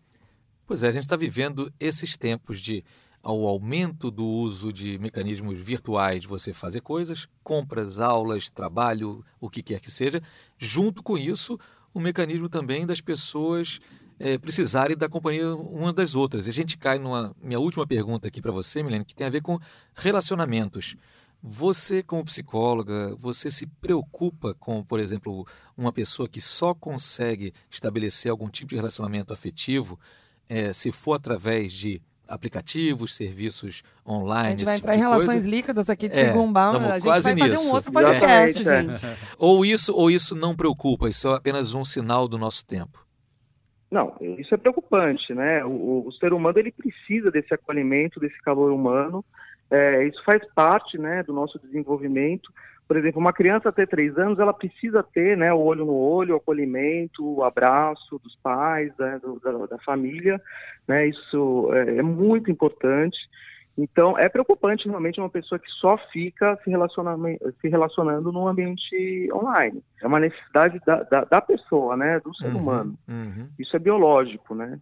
Pois 0.69 0.83
é, 0.83 0.89
a 0.89 0.93
gente 0.93 1.05
está 1.05 1.17
vivendo 1.17 1.73
esses 1.81 2.15
tempos 2.15 2.61
de 2.61 2.85
ao 3.23 3.47
aumento 3.47 4.11
do 4.11 4.27
uso 4.27 4.71
de 4.71 4.99
mecanismos 4.99 5.59
virtuais 5.59 6.21
de 6.21 6.29
você 6.29 6.53
fazer 6.53 6.83
coisas, 6.83 7.27
compras, 7.43 7.99
aulas, 7.99 8.51
trabalho, 8.51 9.25
o 9.41 9.49
que 9.49 9.63
quer 9.63 9.81
que 9.81 9.91
seja. 9.91 10.23
Junto 10.59 11.03
com 11.03 11.17
isso, 11.17 11.59
o 11.95 11.99
mecanismo 11.99 12.51
também 12.51 12.85
das 12.85 13.01
pessoas 13.01 13.81
é, 14.19 14.37
precisarem 14.37 14.95
da 14.95 15.09
companhia 15.09 15.57
uma 15.57 15.91
das 15.91 16.15
outras. 16.15 16.47
A 16.47 16.53
gente 16.53 16.77
cai 16.77 16.99
numa 16.99 17.35
minha 17.41 17.59
última 17.59 17.87
pergunta 17.87 18.29
aqui 18.29 18.43
para 18.43 18.53
você, 18.53 18.83
Milene, 18.83 19.07
que 19.07 19.15
tem 19.15 19.27
a 19.27 19.31
ver 19.31 19.41
com 19.41 19.59
relacionamentos. 19.95 20.97
Você, 21.43 22.03
como 22.03 22.27
psicóloga, 22.27 23.17
você 23.19 23.51
se 23.51 23.67
preocupa 23.67 24.55
com, 24.55 24.85
por 24.85 25.01
exemplo, 25.01 25.47
uma 25.75 25.95
pessoa 25.95 26.29
que 26.29 26.43
só 26.43 26.75
consegue 26.75 27.55
estabelecer 27.71 28.31
algum 28.31 28.51
tipo 28.51 28.69
de 28.69 28.77
relacionamento 28.77 29.33
afetivo 29.33 29.99
é, 30.49 30.73
se 30.73 30.91
for 30.93 31.15
através 31.15 31.73
de 31.73 32.01
aplicativos, 32.29 33.15
serviços 33.15 33.83
online. 34.07 34.49
A 34.49 34.51
gente 34.51 34.65
vai 34.65 34.77
tipo 34.77 34.87
entrar 34.87 34.97
em 34.97 35.01
relações 35.01 35.27
coisa. 35.27 35.49
líquidas 35.49 35.89
aqui 35.89 36.09
de 36.09 36.19
é, 36.19 36.27
Segumbaum, 36.27 36.77
a 36.77 36.95
gente 36.95 37.03
quase 37.03 37.25
vai 37.25 37.35
nisso. 37.35 37.49
fazer 37.49 37.69
um 37.69 37.75
outro 37.75 37.93
podcast, 37.93 38.65
gente. 38.65 39.07
Ou 39.39 39.65
isso, 39.65 39.95
ou 39.95 40.11
isso 40.11 40.37
não 40.37 40.55
preocupa, 40.55 41.09
isso 41.09 41.29
é 41.29 41.37
apenas 41.37 41.73
um 41.73 41.85
sinal 41.85 42.29
do 42.29 42.37
nosso 42.37 42.67
tempo. 42.67 43.07
Não, 43.91 44.15
isso 44.21 44.55
é 44.55 44.59
preocupante, 44.59 45.33
né? 45.33 45.65
O, 45.65 46.05
o 46.07 46.13
ser 46.13 46.35
humano 46.35 46.59
ele 46.59 46.71
precisa 46.71 47.31
desse 47.31 47.55
acolhimento, 47.55 48.21
desse 48.21 48.39
calor 48.43 48.71
humano. 48.71 49.25
É, 49.71 50.07
isso 50.07 50.23
faz 50.25 50.43
parte, 50.55 50.99
né, 50.99 51.23
do 51.23 51.33
nosso 51.33 51.59
desenvolvimento 51.59 52.51
por 52.89 52.97
exemplo, 52.97 53.21
uma 53.21 53.35
criança 53.35 53.69
até 53.69 53.85
três 53.85 54.17
anos, 54.17 54.39
ela 54.39 54.55
precisa 54.55 55.03
ter 55.03 55.37
né, 55.37 55.53
o 55.53 55.59
olho 55.59 55.85
no 55.85 55.95
olho, 55.95 56.33
o 56.33 56.39
acolhimento, 56.39 57.23
o 57.23 57.45
abraço 57.45 58.19
dos 58.19 58.35
pais, 58.37 58.91
né, 58.99 59.21
do, 59.23 59.39
da, 59.41 59.67
da, 59.67 59.79
família. 59.81 60.41
Né, 60.89 61.07
isso 61.07 61.69
é, 61.75 61.99
é, 61.99 62.03
muito 62.03 62.51
importante. 62.51 63.19
Então, 63.77 64.19
é 64.19 64.27
preocupante 64.27 64.89
realmente 64.89 65.21
uma 65.21 65.29
pessoa 65.29 65.59
que 65.59 65.71
só 65.73 65.99
fica 66.11 66.59
se, 66.65 66.71
se 67.61 67.69
relacionando 67.69 68.33
no 68.33 68.49
ambiente 68.49 69.29
online. 69.35 69.85
É 70.03 70.07
uma 70.07 70.19
necessidade 70.19 70.81
da, 70.87 71.03
da, 71.03 71.25
da 71.25 71.41
pessoa, 71.43 71.95
né, 71.95 72.19
do 72.21 72.35
ser 72.37 72.47
uhum, 72.47 72.59
humano. 72.59 72.99
Uhum. 73.07 73.49
Isso 73.59 73.77
é 73.77 73.79
biológico, 73.79 74.55
né? 74.55 74.81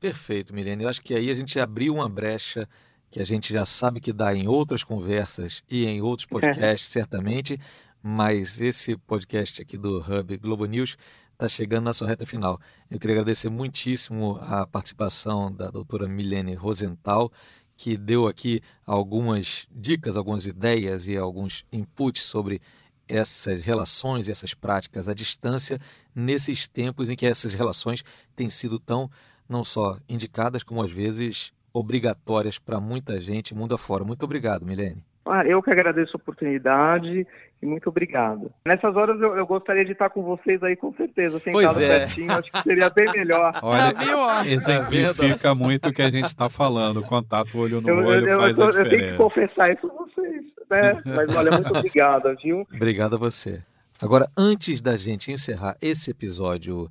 Perfeito, 0.00 0.52
Milene. 0.52 0.82
Eu 0.82 0.90
acho 0.90 1.00
que 1.00 1.14
aí 1.14 1.30
a 1.30 1.34
gente 1.34 1.60
abriu 1.60 1.94
uma 1.94 2.08
brecha 2.08 2.68
que 3.12 3.20
a 3.20 3.26
gente 3.26 3.52
já 3.52 3.66
sabe 3.66 4.00
que 4.00 4.10
dá 4.10 4.34
em 4.34 4.48
outras 4.48 4.82
conversas 4.82 5.62
e 5.70 5.84
em 5.84 6.00
outros 6.00 6.24
podcasts, 6.24 6.88
é. 6.88 7.00
certamente, 7.00 7.60
mas 8.02 8.58
esse 8.58 8.96
podcast 8.96 9.60
aqui 9.60 9.76
do 9.76 9.98
Hub 9.98 10.34
Globo 10.38 10.64
News 10.64 10.96
está 11.34 11.46
chegando 11.46 11.84
na 11.84 11.92
sua 11.92 12.08
reta 12.08 12.24
final. 12.24 12.58
Eu 12.90 12.98
queria 12.98 13.16
agradecer 13.16 13.50
muitíssimo 13.50 14.38
a 14.40 14.66
participação 14.66 15.52
da 15.52 15.70
doutora 15.70 16.08
Milene 16.08 16.54
Rosenthal, 16.54 17.30
que 17.76 17.98
deu 17.98 18.26
aqui 18.26 18.62
algumas 18.86 19.66
dicas, 19.70 20.16
algumas 20.16 20.46
ideias 20.46 21.06
e 21.06 21.14
alguns 21.14 21.66
inputs 21.70 22.24
sobre 22.24 22.62
essas 23.06 23.62
relações 23.62 24.26
e 24.26 24.30
essas 24.30 24.54
práticas 24.54 25.06
à 25.06 25.12
distância 25.12 25.78
nesses 26.14 26.66
tempos 26.66 27.10
em 27.10 27.14
que 27.14 27.26
essas 27.26 27.52
relações 27.52 28.02
têm 28.34 28.48
sido 28.48 28.80
tão 28.80 29.10
não 29.46 29.62
só 29.62 29.98
indicadas 30.08 30.62
como 30.62 30.82
às 30.82 30.90
vezes 30.90 31.52
obrigatórias 31.72 32.58
para 32.58 32.80
muita 32.80 33.20
gente 33.20 33.54
mundo 33.54 33.74
afora. 33.74 34.04
Muito 34.04 34.22
obrigado, 34.24 34.64
Milene. 34.64 35.02
Ah, 35.24 35.44
eu 35.46 35.62
que 35.62 35.70
agradeço 35.70 36.16
a 36.16 36.20
oportunidade 36.20 37.26
e 37.62 37.66
muito 37.66 37.88
obrigado. 37.88 38.50
Nessas 38.66 38.96
horas 38.96 39.20
eu, 39.20 39.36
eu, 39.36 39.46
gostaria 39.46 39.84
de 39.84 39.92
estar 39.92 40.10
com 40.10 40.22
vocês 40.22 40.60
aí 40.64 40.74
com 40.74 40.92
certeza, 40.94 41.38
sentado 41.38 41.52
pois 41.52 41.78
é. 41.78 42.00
pertinho, 42.00 42.32
acho 42.32 42.50
que 42.50 42.62
seria 42.62 42.90
bem 42.90 43.04
melhor. 43.12 43.52
Olha, 43.62 43.94
tá 43.94 44.46
exemplifica 44.46 45.54
muito 45.54 45.90
o 45.90 45.92
que 45.92 46.02
a 46.02 46.10
gente 46.10 46.26
está 46.26 46.50
falando, 46.50 47.02
contato 47.02 47.56
olho 47.56 47.80
no 47.80 47.88
eu, 47.88 47.96
olho 47.98 48.28
eu, 48.28 48.40
faz 48.40 48.58
eu, 48.58 48.64
a 48.64 48.70
diferença. 48.70 48.94
Eu 48.94 48.98
tenho 48.98 49.12
que 49.12 49.16
confessar 49.16 49.72
isso 49.72 49.86
a 49.86 49.94
vocês, 49.94 50.44
né? 50.68 51.02
Mas 51.14 51.36
olha, 51.36 51.52
muito 51.52 51.72
obrigado, 51.72 52.36
viu? 52.42 52.66
Obrigado 52.74 53.14
a 53.14 53.18
você. 53.18 53.62
Agora, 54.00 54.28
antes 54.36 54.80
da 54.80 54.96
gente 54.96 55.30
encerrar 55.30 55.76
esse 55.80 56.10
episódio 56.10 56.90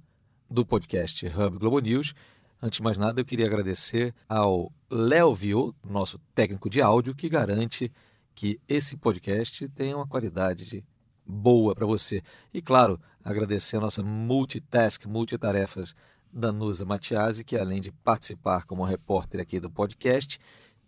do 0.49 0.65
podcast 0.65 1.25
Hub 1.27 1.57
Globo 1.57 1.79
News, 1.79 2.13
Antes 2.63 2.77
de 2.77 2.83
mais 2.83 2.99
nada, 2.99 3.19
eu 3.19 3.25
queria 3.25 3.47
agradecer 3.47 4.13
ao 4.29 4.71
Léo 4.87 5.33
Viu, 5.33 5.73
nosso 5.83 6.19
técnico 6.35 6.69
de 6.69 6.79
áudio, 6.79 7.15
que 7.15 7.27
garante 7.27 7.91
que 8.35 8.61
esse 8.67 8.95
podcast 8.95 9.67
tenha 9.69 9.97
uma 9.97 10.05
qualidade 10.05 10.83
boa 11.25 11.73
para 11.73 11.87
você. 11.87 12.21
E, 12.53 12.61
claro, 12.61 12.99
agradecer 13.23 13.77
a 13.77 13.79
nossa 13.79 14.03
multitask, 14.03 15.07
multitarefas, 15.07 15.95
Danusa 16.31 16.85
Matiasi, 16.85 17.43
que 17.43 17.57
além 17.57 17.81
de 17.81 17.91
participar 17.91 18.65
como 18.65 18.83
repórter 18.83 19.41
aqui 19.41 19.59
do 19.59 19.69
podcast, 19.69 20.39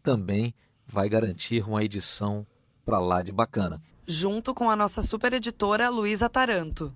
também 0.04 0.54
vai 0.86 1.10
garantir 1.10 1.68
uma 1.68 1.84
edição 1.84 2.46
para 2.86 3.00
lá 3.00 3.24
de 3.24 3.32
bacana. 3.32 3.82
Junto 4.08 4.54
com 4.54 4.70
a 4.70 4.76
nossa 4.76 5.02
super 5.02 5.34
editora 5.34 5.90
Luísa 5.90 6.30
Taranto. 6.30 6.94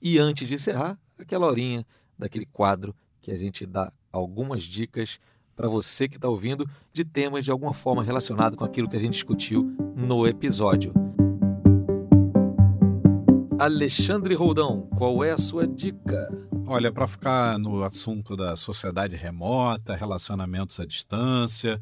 E 0.00 0.16
antes 0.16 0.46
de 0.46 0.54
encerrar, 0.54 0.96
aquela 1.18 1.46
horinha 1.46 1.84
daquele 2.16 2.46
quadro 2.46 2.94
que 3.20 3.32
a 3.32 3.36
gente 3.36 3.66
dá 3.66 3.92
algumas 4.12 4.64
dicas 4.64 5.18
para 5.56 5.68
você 5.68 6.08
que 6.08 6.16
está 6.16 6.28
ouvindo 6.28 6.68
de 6.92 7.04
temas 7.04 7.44
de 7.44 7.50
alguma 7.50 7.72
forma 7.72 8.02
relacionado 8.02 8.56
com 8.56 8.64
aquilo 8.64 8.88
que 8.88 8.96
a 8.96 9.00
gente 9.00 9.14
discutiu 9.14 9.64
no 9.96 10.26
episódio. 10.26 10.92
Alexandre 13.58 14.34
Roldão, 14.34 14.88
qual 14.96 15.22
é 15.22 15.30
a 15.30 15.38
sua 15.38 15.66
dica? 15.66 16.28
Olha, 16.66 16.90
para 16.90 17.06
ficar 17.06 17.58
no 17.58 17.84
assunto 17.84 18.36
da 18.36 18.56
sociedade 18.56 19.14
remota, 19.14 19.94
relacionamentos 19.94 20.78
à 20.80 20.84
distância, 20.84 21.80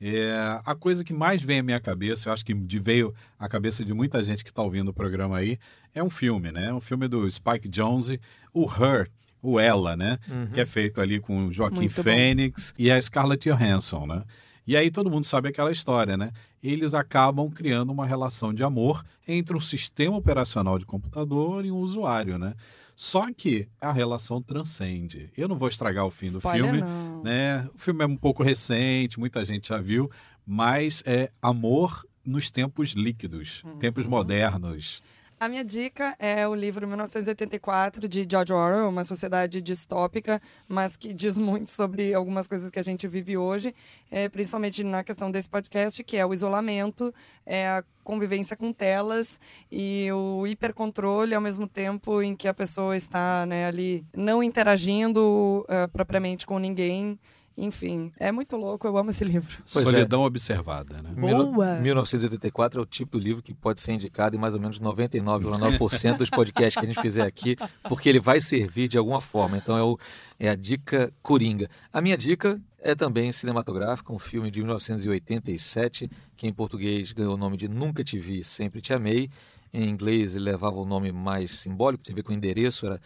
É, 0.00 0.60
a 0.64 0.76
coisa 0.76 1.02
que 1.02 1.12
mais 1.12 1.42
vem 1.42 1.58
à 1.58 1.62
minha 1.62 1.80
cabeça, 1.80 2.28
eu 2.28 2.32
acho 2.32 2.44
que 2.44 2.54
veio 2.54 3.12
à 3.36 3.48
cabeça 3.48 3.84
de 3.84 3.92
muita 3.92 4.24
gente 4.24 4.44
que 4.44 4.50
está 4.50 4.62
ouvindo 4.62 4.90
o 4.90 4.94
programa 4.94 5.38
aí, 5.38 5.58
é 5.92 6.00
um 6.00 6.08
filme, 6.08 6.52
né? 6.52 6.72
Um 6.72 6.80
filme 6.80 7.08
do 7.08 7.28
Spike 7.28 7.68
Jonze, 7.68 8.20
o 8.54 8.62
Her, 8.62 9.10
o 9.42 9.58
Ela, 9.58 9.96
né? 9.96 10.18
Uhum. 10.28 10.46
Que 10.48 10.60
é 10.60 10.66
feito 10.66 11.00
ali 11.00 11.20
com 11.20 11.46
o 11.46 11.52
Joaquim 11.52 11.76
Muito 11.76 12.02
Fênix 12.02 12.72
bom. 12.76 12.82
e 12.82 12.90
a 12.90 13.00
Scarlett 13.00 13.48
Johansson, 13.48 14.06
né? 14.06 14.22
E 14.66 14.76
aí 14.76 14.90
todo 14.90 15.10
mundo 15.10 15.24
sabe 15.24 15.48
aquela 15.48 15.72
história, 15.72 16.16
né? 16.16 16.30
Eles 16.62 16.92
acabam 16.92 17.48
criando 17.50 17.90
uma 17.90 18.04
relação 18.04 18.52
de 18.52 18.62
amor 18.62 19.02
entre 19.26 19.56
um 19.56 19.60
sistema 19.60 20.16
operacional 20.16 20.78
de 20.78 20.84
computador 20.84 21.64
e 21.64 21.70
um 21.70 21.78
usuário, 21.78 22.38
né? 22.38 22.54
Só 22.94 23.32
que 23.32 23.68
a 23.80 23.92
relação 23.92 24.42
transcende. 24.42 25.30
Eu 25.36 25.48
não 25.48 25.56
vou 25.56 25.68
estragar 25.68 26.04
o 26.04 26.10
fim 26.10 26.26
Spoiler 26.26 26.72
do 26.72 26.76
filme, 26.76 26.80
não. 26.80 27.22
né? 27.22 27.66
O 27.72 27.78
filme 27.78 28.02
é 28.02 28.06
um 28.06 28.16
pouco 28.16 28.42
recente, 28.42 29.18
muita 29.18 29.44
gente 29.44 29.68
já 29.68 29.78
viu, 29.78 30.10
mas 30.44 31.02
é 31.06 31.30
amor 31.40 32.04
nos 32.24 32.50
tempos 32.50 32.90
líquidos, 32.90 33.62
uhum. 33.64 33.78
tempos 33.78 34.04
modernos. 34.04 35.02
A 35.40 35.48
minha 35.48 35.64
dica 35.64 36.16
é 36.18 36.48
o 36.48 36.54
livro 36.54 36.84
1984 36.84 38.08
de 38.08 38.26
George 38.28 38.52
Orwell, 38.52 38.88
uma 38.88 39.04
sociedade 39.04 39.60
distópica, 39.62 40.42
mas 40.66 40.96
que 40.96 41.14
diz 41.14 41.38
muito 41.38 41.70
sobre 41.70 42.12
algumas 42.12 42.48
coisas 42.48 42.70
que 42.70 42.78
a 42.80 42.82
gente 42.82 43.06
vive 43.06 43.36
hoje, 43.36 43.72
é, 44.10 44.28
principalmente 44.28 44.82
na 44.82 45.04
questão 45.04 45.30
desse 45.30 45.48
podcast, 45.48 46.02
que 46.02 46.16
é 46.16 46.26
o 46.26 46.34
isolamento, 46.34 47.14
é 47.46 47.68
a 47.68 47.84
convivência 48.02 48.56
com 48.56 48.72
telas 48.72 49.40
e 49.70 50.08
o 50.10 50.44
hipercontrole 50.44 51.32
ao 51.32 51.40
mesmo 51.40 51.68
tempo 51.68 52.20
em 52.20 52.34
que 52.34 52.48
a 52.48 52.54
pessoa 52.54 52.96
está 52.96 53.46
né, 53.46 53.66
ali 53.66 54.04
não 54.16 54.42
interagindo 54.42 55.64
uh, 55.68 55.88
propriamente 55.92 56.48
com 56.48 56.58
ninguém. 56.58 57.16
Enfim, 57.60 58.12
é 58.20 58.30
muito 58.30 58.56
louco, 58.56 58.86
eu 58.86 58.96
amo 58.96 59.10
esse 59.10 59.24
livro. 59.24 59.58
Pois 59.72 59.84
é. 59.84 59.90
Solidão 59.90 60.22
é. 60.22 60.26
observada, 60.26 61.02
né? 61.02 61.10
Boa! 61.10 61.80
1984 61.80 62.78
é 62.78 62.82
o 62.82 62.86
tipo 62.86 63.18
de 63.18 63.24
livro 63.24 63.42
que 63.42 63.52
pode 63.52 63.80
ser 63.80 63.94
indicado 63.94 64.36
em 64.36 64.38
mais 64.38 64.54
ou 64.54 64.60
menos 64.60 64.78
99,9% 64.78 66.18
dos 66.18 66.30
podcasts 66.30 66.80
que 66.80 66.86
a 66.86 66.88
gente 66.88 67.02
fizer 67.02 67.22
aqui, 67.22 67.56
porque 67.88 68.08
ele 68.08 68.20
vai 68.20 68.40
servir 68.40 68.86
de 68.86 68.96
alguma 68.96 69.20
forma. 69.20 69.56
Então 69.56 69.76
é, 69.76 69.82
o, 69.82 69.98
é 70.38 70.48
a 70.48 70.54
dica 70.54 71.12
coringa. 71.20 71.68
A 71.92 72.00
minha 72.00 72.16
dica 72.16 72.60
é 72.80 72.94
também 72.94 73.32
cinematográfica, 73.32 74.12
um 74.12 74.20
filme 74.20 74.52
de 74.52 74.60
1987, 74.60 76.08
que 76.36 76.46
em 76.46 76.52
português 76.52 77.10
ganhou 77.10 77.34
o 77.34 77.36
nome 77.36 77.56
de 77.56 77.66
Nunca 77.66 78.04
Te 78.04 78.20
Vi, 78.20 78.44
Sempre 78.44 78.80
Te 78.80 78.92
Amei. 78.92 79.28
Em 79.74 79.88
inglês 79.88 80.36
ele 80.36 80.44
levava 80.44 80.76
o 80.76 80.84
nome 80.84 81.10
mais 81.10 81.58
simbólico, 81.58 82.04
tinha 82.04 82.14
a 82.14 82.16
ver 82.16 82.22
com 82.22 82.30
o 82.30 82.36
endereço, 82.36 82.86
era 82.86 83.00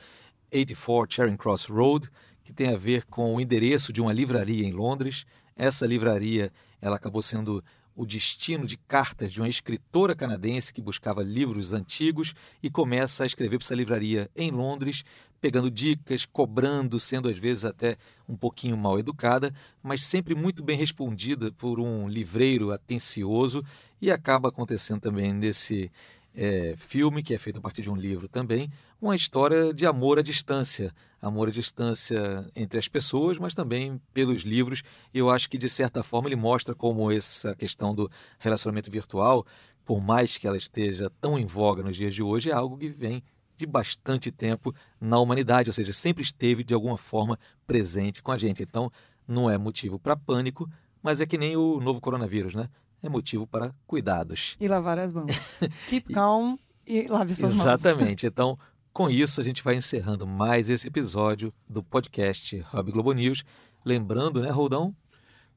84 0.52 1.16
Charing 1.16 1.36
Cross 1.38 1.64
Road 1.64 2.10
que 2.44 2.52
tem 2.52 2.68
a 2.72 2.76
ver 2.76 3.04
com 3.06 3.34
o 3.34 3.40
endereço 3.40 3.92
de 3.92 4.00
uma 4.00 4.12
livraria 4.12 4.66
em 4.66 4.72
Londres. 4.72 5.24
Essa 5.56 5.86
livraria 5.86 6.52
ela 6.80 6.96
acabou 6.96 7.22
sendo 7.22 7.62
o 7.94 8.06
destino 8.06 8.66
de 8.66 8.76
cartas 8.76 9.32
de 9.32 9.40
uma 9.40 9.48
escritora 9.48 10.14
canadense 10.14 10.72
que 10.72 10.80
buscava 10.80 11.22
livros 11.22 11.72
antigos 11.72 12.34
e 12.62 12.70
começa 12.70 13.22
a 13.22 13.26
escrever 13.26 13.58
para 13.58 13.66
essa 13.66 13.74
livraria 13.74 14.30
em 14.34 14.50
Londres, 14.50 15.04
pegando 15.40 15.70
dicas, 15.70 16.24
cobrando, 16.24 16.98
sendo 16.98 17.28
às 17.28 17.36
vezes 17.36 17.64
até 17.64 17.96
um 18.28 18.36
pouquinho 18.36 18.76
mal 18.76 18.98
educada, 18.98 19.52
mas 19.82 20.02
sempre 20.02 20.34
muito 20.34 20.62
bem 20.62 20.76
respondida 20.76 21.52
por 21.52 21.80
um 21.80 22.08
livreiro 22.08 22.70
atencioso 22.70 23.62
e 24.00 24.10
acaba 24.10 24.48
acontecendo 24.48 25.00
também 25.00 25.32
nesse 25.32 25.90
é, 26.34 26.74
filme, 26.76 27.22
que 27.22 27.34
é 27.34 27.38
feito 27.38 27.58
a 27.58 27.60
partir 27.60 27.82
de 27.82 27.90
um 27.90 27.96
livro 27.96 28.28
também, 28.28 28.70
uma 29.00 29.14
história 29.14 29.72
de 29.72 29.86
amor 29.86 30.18
à 30.18 30.22
distância. 30.22 30.92
Amor 31.20 31.48
à 31.48 31.50
distância 31.50 32.50
entre 32.56 32.78
as 32.78 32.88
pessoas, 32.88 33.38
mas 33.38 33.54
também 33.54 34.00
pelos 34.12 34.42
livros. 34.42 34.82
Eu 35.12 35.30
acho 35.30 35.48
que, 35.48 35.58
de 35.58 35.68
certa 35.68 36.02
forma, 36.02 36.28
ele 36.28 36.36
mostra 36.36 36.74
como 36.74 37.10
essa 37.10 37.54
questão 37.54 37.94
do 37.94 38.10
relacionamento 38.38 38.90
virtual, 38.90 39.46
por 39.84 40.00
mais 40.00 40.38
que 40.38 40.46
ela 40.46 40.56
esteja 40.56 41.10
tão 41.20 41.38
em 41.38 41.46
voga 41.46 41.82
nos 41.82 41.96
dias 41.96 42.14
de 42.14 42.22
hoje, 42.22 42.50
é 42.50 42.52
algo 42.52 42.78
que 42.78 42.88
vem 42.88 43.22
de 43.56 43.66
bastante 43.66 44.30
tempo 44.30 44.74
na 45.00 45.18
humanidade, 45.18 45.68
ou 45.68 45.72
seja, 45.72 45.92
sempre 45.92 46.22
esteve 46.22 46.64
de 46.64 46.74
alguma 46.74 46.96
forma 46.96 47.38
presente 47.66 48.22
com 48.22 48.32
a 48.32 48.38
gente. 48.38 48.62
Então, 48.62 48.90
não 49.26 49.48
é 49.48 49.56
motivo 49.56 49.98
para 49.98 50.16
pânico, 50.16 50.68
mas 51.02 51.20
é 51.20 51.26
que 51.26 51.38
nem 51.38 51.56
o 51.56 51.80
novo 51.80 52.00
coronavírus, 52.00 52.54
né? 52.54 52.68
É 53.02 53.08
motivo 53.08 53.46
para 53.46 53.74
cuidados. 53.86 54.56
E 54.60 54.68
lavar 54.68 54.98
as 54.98 55.12
mãos. 55.12 55.30
Keep 55.88 56.12
calm 56.12 56.56
e 56.86 57.06
lave 57.08 57.34
suas 57.34 57.56
mãos. 57.56 57.66
Exatamente. 57.66 58.26
Então, 58.32 58.58
com 58.92 59.08
isso, 59.08 59.40
a 59.40 59.44
gente 59.44 59.62
vai 59.62 59.74
encerrando 59.74 60.26
mais 60.26 60.68
esse 60.68 60.86
episódio 60.86 61.52
do 61.68 61.82
podcast 61.82 62.64
Hub 62.72 62.92
Globo 62.92 63.12
News. 63.12 63.42
Lembrando, 63.84 64.40
né, 64.40 64.50
Roldão? 64.50 64.94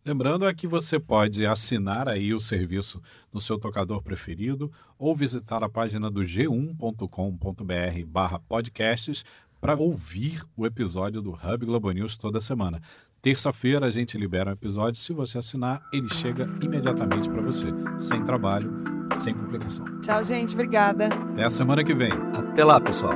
Lembrando 0.06 0.46
é 0.46 0.54
que 0.54 0.68
você 0.68 1.00
pode 1.00 1.46
assinar 1.46 2.08
aí 2.08 2.34
o 2.34 2.40
serviço 2.40 3.02
no 3.34 3.42
seu 3.42 3.58
tocador 3.58 4.04
preferido 4.04 4.72
ou 5.00 5.16
visitar 5.16 5.64
a 5.64 5.70
página 5.70 6.12
do 6.12 6.22
g1.com.br 6.22 8.06
barra 8.06 8.40
podcasts 8.40 9.26
para 9.60 9.76
ouvir 9.76 10.44
o 10.56 10.66
episódio 10.66 11.24
do 11.24 11.32
Hub 11.32 11.66
Globo 11.66 11.92
News 11.92 12.18
toda 12.18 12.40
semana. 12.40 12.80
Terça-feira 13.26 13.88
a 13.88 13.90
gente 13.90 14.20
libera 14.20 14.52
um 14.52 14.54
episódio. 14.54 15.02
Se 15.02 15.12
você 15.12 15.40
assinar, 15.40 15.82
ele 15.92 16.08
chega 16.14 16.48
imediatamente 16.62 17.28
para 17.28 17.42
você, 17.42 17.66
sem 17.98 18.24
trabalho, 18.24 18.72
sem 19.16 19.34
complicação. 19.34 19.84
Tchau, 20.00 20.24
gente. 20.24 20.54
Obrigada. 20.54 21.08
Até 21.08 21.44
a 21.44 21.50
semana 21.50 21.84
que 21.84 21.96
vem. 21.96 22.12
Até 22.38 22.64
lá, 22.64 22.80
pessoal. 22.80 23.16